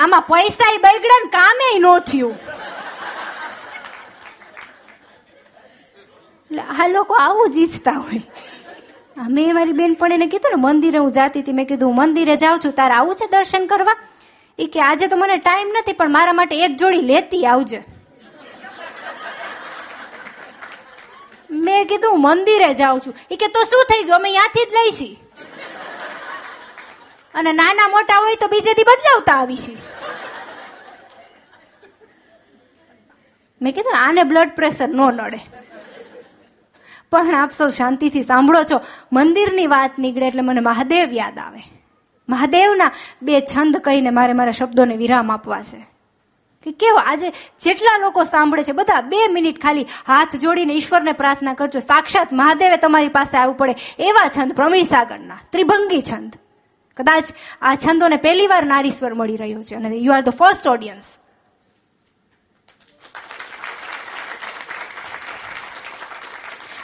આમાં 0.02 0.24
પૈસા 0.32 0.72
બગડે 0.84 1.16
ને 1.24 1.30
કામે 1.38 1.68
ન 1.78 1.86
થયું. 2.10 2.36
એટલે 6.52 6.84
આ 6.84 6.88
લોકો 6.88 7.14
આવું 7.14 7.52
જ 7.52 7.56
ઈચ્છતા 7.64 7.98
હોય. 8.06 8.22
મેં 9.36 9.54
મારી 9.54 9.72
બેનપણીને 9.72 10.26
કીધું 10.26 10.52
ને, 10.56 10.58
મંદિરે 10.66 10.98
હું 10.98 11.12
જાતી 11.12 11.42
હતી, 11.44 11.52
મેં 11.52 11.66
કીધું 11.66 11.96
મંદિરે 12.00 12.36
જાઉં 12.36 12.60
છું, 12.64 12.74
તારે 12.80 12.94
આવું 12.98 13.16
છે 13.16 13.26
દર્શન 13.32 13.66
કરવા? 13.72 13.96
એ 14.58 14.66
કે, 14.66 14.80
આજે 14.80 15.06
તો 15.06 15.16
મને 15.16 15.36
ટાઈમ 15.38 15.72
નથી, 15.78 15.96
પણ 16.00 16.14
મારા 16.18 16.36
માટે 16.40 16.54
એક 16.66 16.76
જોડી 16.76 17.08
લેતી 17.12 17.42
આવજે. 17.46 17.80
મેં 21.64 21.88
કીધું 21.88 22.22
મંદિરે 22.26 22.70
જાઉં 22.74 23.00
છું. 23.06 23.14
એ 23.30 23.36
કે, 23.36 23.48
તો 23.56 23.64
શું 23.72 23.84
થઈ 23.90 24.02
ગયું? 24.02 24.20
અમે 24.20 24.30
ત્યાંથી 24.30 24.66
જ 24.70 24.72
લઈશી 24.78 25.14
અને 27.34 27.50
નાના 27.58 27.88
મોટા 27.96 28.20
હોય 28.22 28.36
તો 28.40 28.46
બીજેથી 28.52 28.88
બદલાવતા 28.88 29.36
આવીશી 29.42 29.78
મેં 33.60 33.72
કીધું, 33.74 33.96
આને 34.04 34.22
બ્લડ 34.30 34.56
પ્રેશર 34.60 34.88
ન 34.88 35.02
નડે. 35.10 35.40
પણ 37.12 37.34
આપ 37.34 37.52
સૌ 37.52 37.68
શાંતિથી 37.68 38.22
સાંભળો 38.22 38.64
છો. 38.70 38.80
મંદિરની 39.12 39.66
વાત 39.66 39.98
નીકળે 39.98 40.26
એટલે 40.26 40.42
મને 40.42 40.60
મહાદેવ 40.60 41.08
યાદ 41.12 41.38
આવે. 41.38 41.62
મહાદેવના 42.28 42.90
બે 43.22 43.40
છંદ 43.40 43.76
કહીને 43.76 44.10
મારે 44.10 44.32
મારા 44.32 44.58
શબ્દોને 44.60 44.96
વિરામ 44.96 45.32
આપવા 45.32 45.62
છે. 45.62 45.80
કે 46.64 46.70
કેવો 46.72 47.00
આજે 47.06 47.32
જેટલા 47.60 47.96
લોકો 47.98 48.24
સાંભળે 48.24 48.62
છે, 48.62 48.72
બધા 48.72 49.00
બે 49.00 49.20
મિનિટ 49.32 49.62
ખાલી 49.62 49.86
હાથ 50.06 50.36
જોડીને 50.36 50.74
ઈશ્વરને 50.74 51.12
પ્રાર્થના 51.12 51.54
કરજો. 51.54 51.78
સાક્ષાત 51.78 52.32
મહાદેવે 52.32 52.76
તમારી 52.76 53.08
પાસે 53.08 53.36
આવવું 53.38 53.56
પડે 53.56 53.74
એવા 53.98 54.28
છંદ 54.28 54.52
પ્રવીણ 54.52 54.82
સાગરના 54.82 55.40
ત્રિભંગી 55.52 56.02
છંદ. 56.02 56.32
કદાચ 56.96 57.26
આ 57.62 57.74
છંદોને 57.74 58.16
પહેલી 58.16 58.46
વાર 58.46 58.64
નારીશ્વર 58.66 59.14
મળી 59.14 59.36
રહ્યો 59.36 59.62
છે 59.62 59.74
અને 59.74 59.88
you 59.96 60.12
are 60.12 60.22
the 60.22 60.28
first 60.28 60.68
audience 60.68 61.06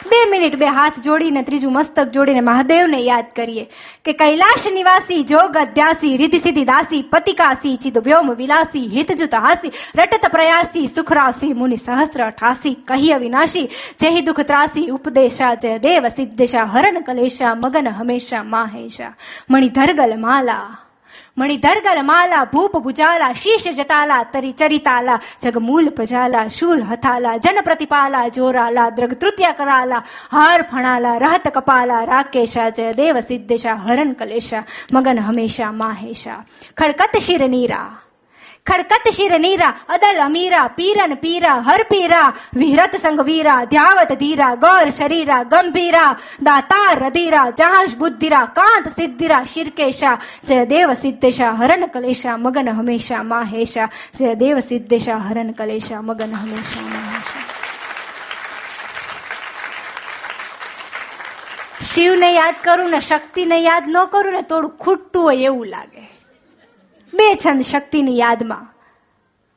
બે 0.05 0.19
મિનિટ 0.31 0.55
બે 0.57 0.65
હાથ 0.65 0.99
જોડીને, 1.05 1.41
ત્રીજું 1.43 1.73
મસ્તક 1.73 2.11
જોડીને 2.15 2.41
મહાદેવને 2.41 2.99
યાદ 3.01 3.29
કરીએ 3.35 3.65
કે 4.03 4.13
કૈલાશ 4.13 4.67
નિવાસી, 4.77 5.23
જોગ 5.25 5.57
અધ્યાસી 5.63 6.13
રીતિ 6.17 6.39
સિદ્ધિ 6.39 6.65
દાસી 6.65 7.03
પતિકાસી 7.11 7.75
ચિદ 7.77 7.99
વ્યોમ 8.07 8.33
વિલાસી, 8.41 8.85
હિતજુત 8.95 9.37
હાસી, 9.45 9.73
રટત 9.99 10.31
પ્રયાસી 10.31 10.87
સુખરાસી 10.87 11.53
મુનિ 11.53 11.77
સહસ્ર 11.77 12.25
અઠાસી 12.27 12.75
કહ્ય 12.87 13.17
વિનાશી 13.19 13.67
જય 13.99 14.21
દુઃખ 14.21 14.43
ત્રાસી, 14.51 14.89
ઉપદેશા 14.91 15.55
જય 15.55 15.79
દેવ, 15.79 16.11
સિદ્ધેશા 16.15 16.67
હરણ 16.73 17.03
કલેશા, 17.03 17.55
મગન 17.55 17.95
હંમેશા 17.97 18.43
માહેશા 18.43 19.13
મણિધરગલ 19.49 20.15
માલા 20.19 20.88
मणिधरगल 21.39 22.01
माला 22.01 22.43
भूप 22.43 22.77
भुजाला 22.77 23.31
शीश 23.35 23.67
जटाला 23.67 24.21
तरी 24.33 24.51
चरिताला 24.51 25.15
जग 25.43 25.57
मूल 25.57 25.87
पजाला 25.89 26.43
शूल 26.51 26.81
हथाला 26.81 27.35
जन 27.37 27.61
प्रतिपाला 27.61 28.27
जोराला 28.35 28.89
द्रग 28.89 29.13
तृतीया 29.21 29.51
कराला 29.51 29.99
हार 30.31 30.61
फणाला 30.71 31.17
रहत 31.19 31.47
कपाला 31.55 32.01
राकेशा 32.05 32.69
जय 32.69 32.91
देव 32.91 33.19
सिद्धेशा 33.21 33.73
हरण 33.73 34.13
कलेशा 34.13 34.61
मगन 34.93 35.19
हमेशा 35.19 35.71
माहेशा 35.71 36.35
खडकत 36.77 37.17
शिरनीरा। 37.21 37.83
ખડકત 38.65 39.11
શિર 39.11 39.33
નીરા 39.37 39.73
ખડકત 39.75 39.87
શિર 39.89 39.95
નીરા 39.95 39.95
અદલ 39.95 40.19
અમીરા 40.19 40.69
પીરન 40.71 41.17
પીરા 41.17 41.61
હર 41.61 41.83
પીરા 41.85 42.33
વિહરત 42.55 42.97
સંગ 42.97 43.23
વીરા 43.23 43.59
ધ્યાવત 43.65 44.11
ધીરા 44.15 44.55
ગૌર 44.57 44.87
શરીરા 44.89 45.43
ગંભીરા 45.45 46.11
દાતાર 46.41 46.95
રધીરા 46.99 47.47
જહાશ 47.53 47.95
બુદ્ધિરા 47.95 48.47
કાંત 48.49 48.91
સિદ્ધિરા 48.91 49.43
શિરકેશા 49.45 50.17
જય 50.43 50.65
દેવ 50.65 50.95
સિદ્ધેશા 50.95 51.53
હરન 51.55 51.89
કલેશા 51.89 52.37
મગન 52.37 52.69
હંમેશા 52.71 53.23
માહેશા 53.25 53.89
જય 54.15 54.35
દેવ 54.35 54.61
સિદ્ધેશા 54.63 55.19
હરન 55.19 55.53
કલેશા 55.53 56.01
મગન 56.01 56.35
હંમેશા 56.35 56.85
માહેશા 56.85 57.47
શિવને 61.89 62.29
યાદ 62.31 62.57
કરું 62.63 62.91
ને 62.91 63.01
શક્તિને 63.01 63.57
યાદ 63.59 63.85
ન 63.87 63.99
કરું 64.07 64.33
ને 64.33 64.43
થોડું 64.43 64.73
ખૂટતું 64.77 65.23
હોય 65.23 65.47
એવું 65.47 65.69
લાગે 65.69 66.18
બે 67.13 67.35
છંદ 67.35 67.61
શક્તિની 67.61 68.19
યાદમાં. 68.19 68.78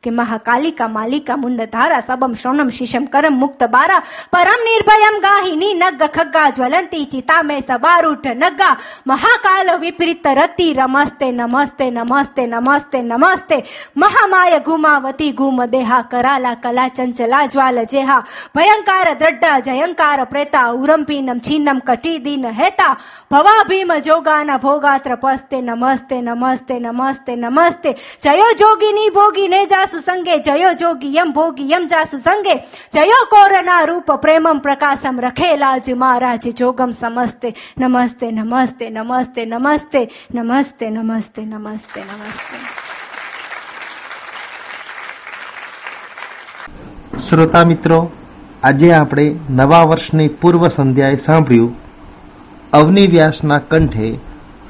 કે 0.03 0.11
મહાકાલિકા 0.11 0.87
માલિકા 0.89 1.37
મુંડ 1.41 1.61
ધારા 1.75 2.01
સબમ 2.01 2.33
શોનમ 2.35 2.71
શિશમ 2.77 3.05
કરમ 3.05 3.35
મુક્ત 3.43 3.61
બારા. 3.75 4.03
પરમ 4.33 4.63
નિર્ભયમ 4.69 5.19
ગાહિની 5.27 5.75
નગ 5.75 6.09
ખગ્ગા 6.17 6.49
જ્વલંતી 6.51 7.05
ચિતા 7.05 7.43
મે 7.43 7.59
સબારૂઠ 7.61 8.27
નગા 8.35 8.71
મહાકાલ 9.07 9.71
વિપરીત 9.81 10.27
રતિ 10.39 10.67
રમસ્તે 10.75 11.29
નમસ્તે 11.33 11.87
નમસ્તે 11.91 12.47
નમસ્તે 12.47 13.03
નમસ્તે. 13.03 13.59
મહામાય 13.97 14.59
ગુમાવતી 14.59 15.33
ગુમ 15.33 15.65
દેહા 15.67 16.03
કરાલા 16.03 16.55
કલા 16.55 16.89
ચંચલા 16.89 17.47
જ્વાલ 17.47 17.79
જેહા. 17.85 18.19
ભયંકાર 18.55 19.15
દ્રઢ 19.15 19.63
જયંકાર 19.65 20.25
પ્રેતા 20.25 20.67
ઉરંપીનમ 20.73 21.39
છીનમ 21.39 21.79
કટી 21.79 22.19
દિન 22.19 22.51
હેતા. 22.51 22.97
ભવા 23.31 23.63
ભીમ 23.69 23.95
જોગાના 24.01 24.59
ભોગાત્ર 24.59 25.17
પસ્તે 25.17 25.61
નમસ્તે 25.61 26.21
નમસ્તે 26.21 26.75
નમસ્તે 26.79 27.33
નમસ્તે. 27.37 27.91
જયો 28.23 28.53
જોગીની 28.59 29.11
ભોગીને 29.11 29.67
જાસુ 29.67 29.92
સંગે 30.01 30.39
જયો 30.39 30.73
જોગી 30.73 31.17
યમ 31.17 31.33
ભોગી 31.33 31.71
યમ 31.71 31.87
જા 31.87 32.05
સુસંગે 32.05 32.55
જયો 32.93 33.25
કોરના 33.25 33.85
રૂપ 33.85 34.13
પ્રેમમ 34.13 34.59
પ્રકાશમ 34.59 35.21
રખેલા 35.21 35.79
જ 35.79 35.93
મહારાજ 35.93 36.49
જોગમ 36.49 36.91
સમસ્તે 36.91 37.55
નમસ્તે 37.79 38.31
નમસ્તે 38.31 38.91
નમસ્તે 38.91 39.45
નમસ્તે 39.45 40.11
નમસ્તે 40.35 40.91
નમસ્તે 40.91 41.45
નમસ્તે 41.45 42.01
નમસ્તે 42.01 42.59
શ્રોતા 47.29 47.65
મિત્રો 47.65 48.11
આજે 48.63 48.93
આપણે 48.93 49.35
નવા 49.51 49.83
વર્ષની 49.83 50.29
પૂર્વ 50.29 50.69
સંધ્યાએ 50.69 51.17
સાંભળ્યું 51.17 51.83
અવની 52.73 53.07
વ્યાસના 53.07 53.59
કંઠે 53.59 54.19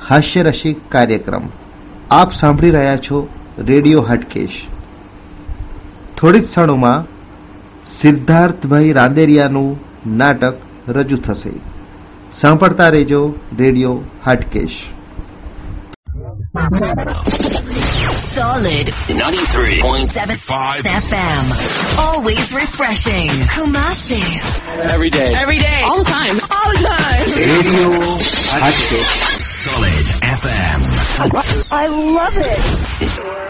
હાસ્યરસિક 0.08 0.92
કાર્યક્રમ. 0.92 1.42
આપ 2.10 2.32
સાંભળી 2.32 2.70
રહ્યા 2.70 2.96
છો 2.96 3.28
રેડિયો 3.58 4.02
હાટકેશ. 4.02 4.66
થોડી 6.22 6.42
ક્ષણોમાં 6.42 7.06
સિદ્ધાર્થભાઈ 7.92 8.90
રાંદેરિયાનું 8.98 9.70
નાટક 10.18 10.58
રજૂ 10.96 11.18
થશે 11.26 11.52
સાંભળતા 12.40 12.90
રહેજો 12.96 13.22
radio 13.60 13.94
Hatkesh 14.26 14.76
Solid 18.22 18.88
93.75 19.08 20.88
FM. 21.00 21.50
Always 22.04 22.46
refreshing. 22.54 23.30
Kumasi. 23.54 24.22
every 24.94 25.10
day. 25.10 25.28
Every 25.42 25.58
day. 25.58 25.80
All 25.90 25.98
the 25.98 26.10
time. 26.12 26.40
All 26.58 26.72
the 26.72 26.82
time. 26.86 27.28
Radio 27.52 27.90
Solid 29.50 30.06
FM. 30.38 30.80
I 31.82 31.86
love 32.16 32.42
it. 32.48 33.41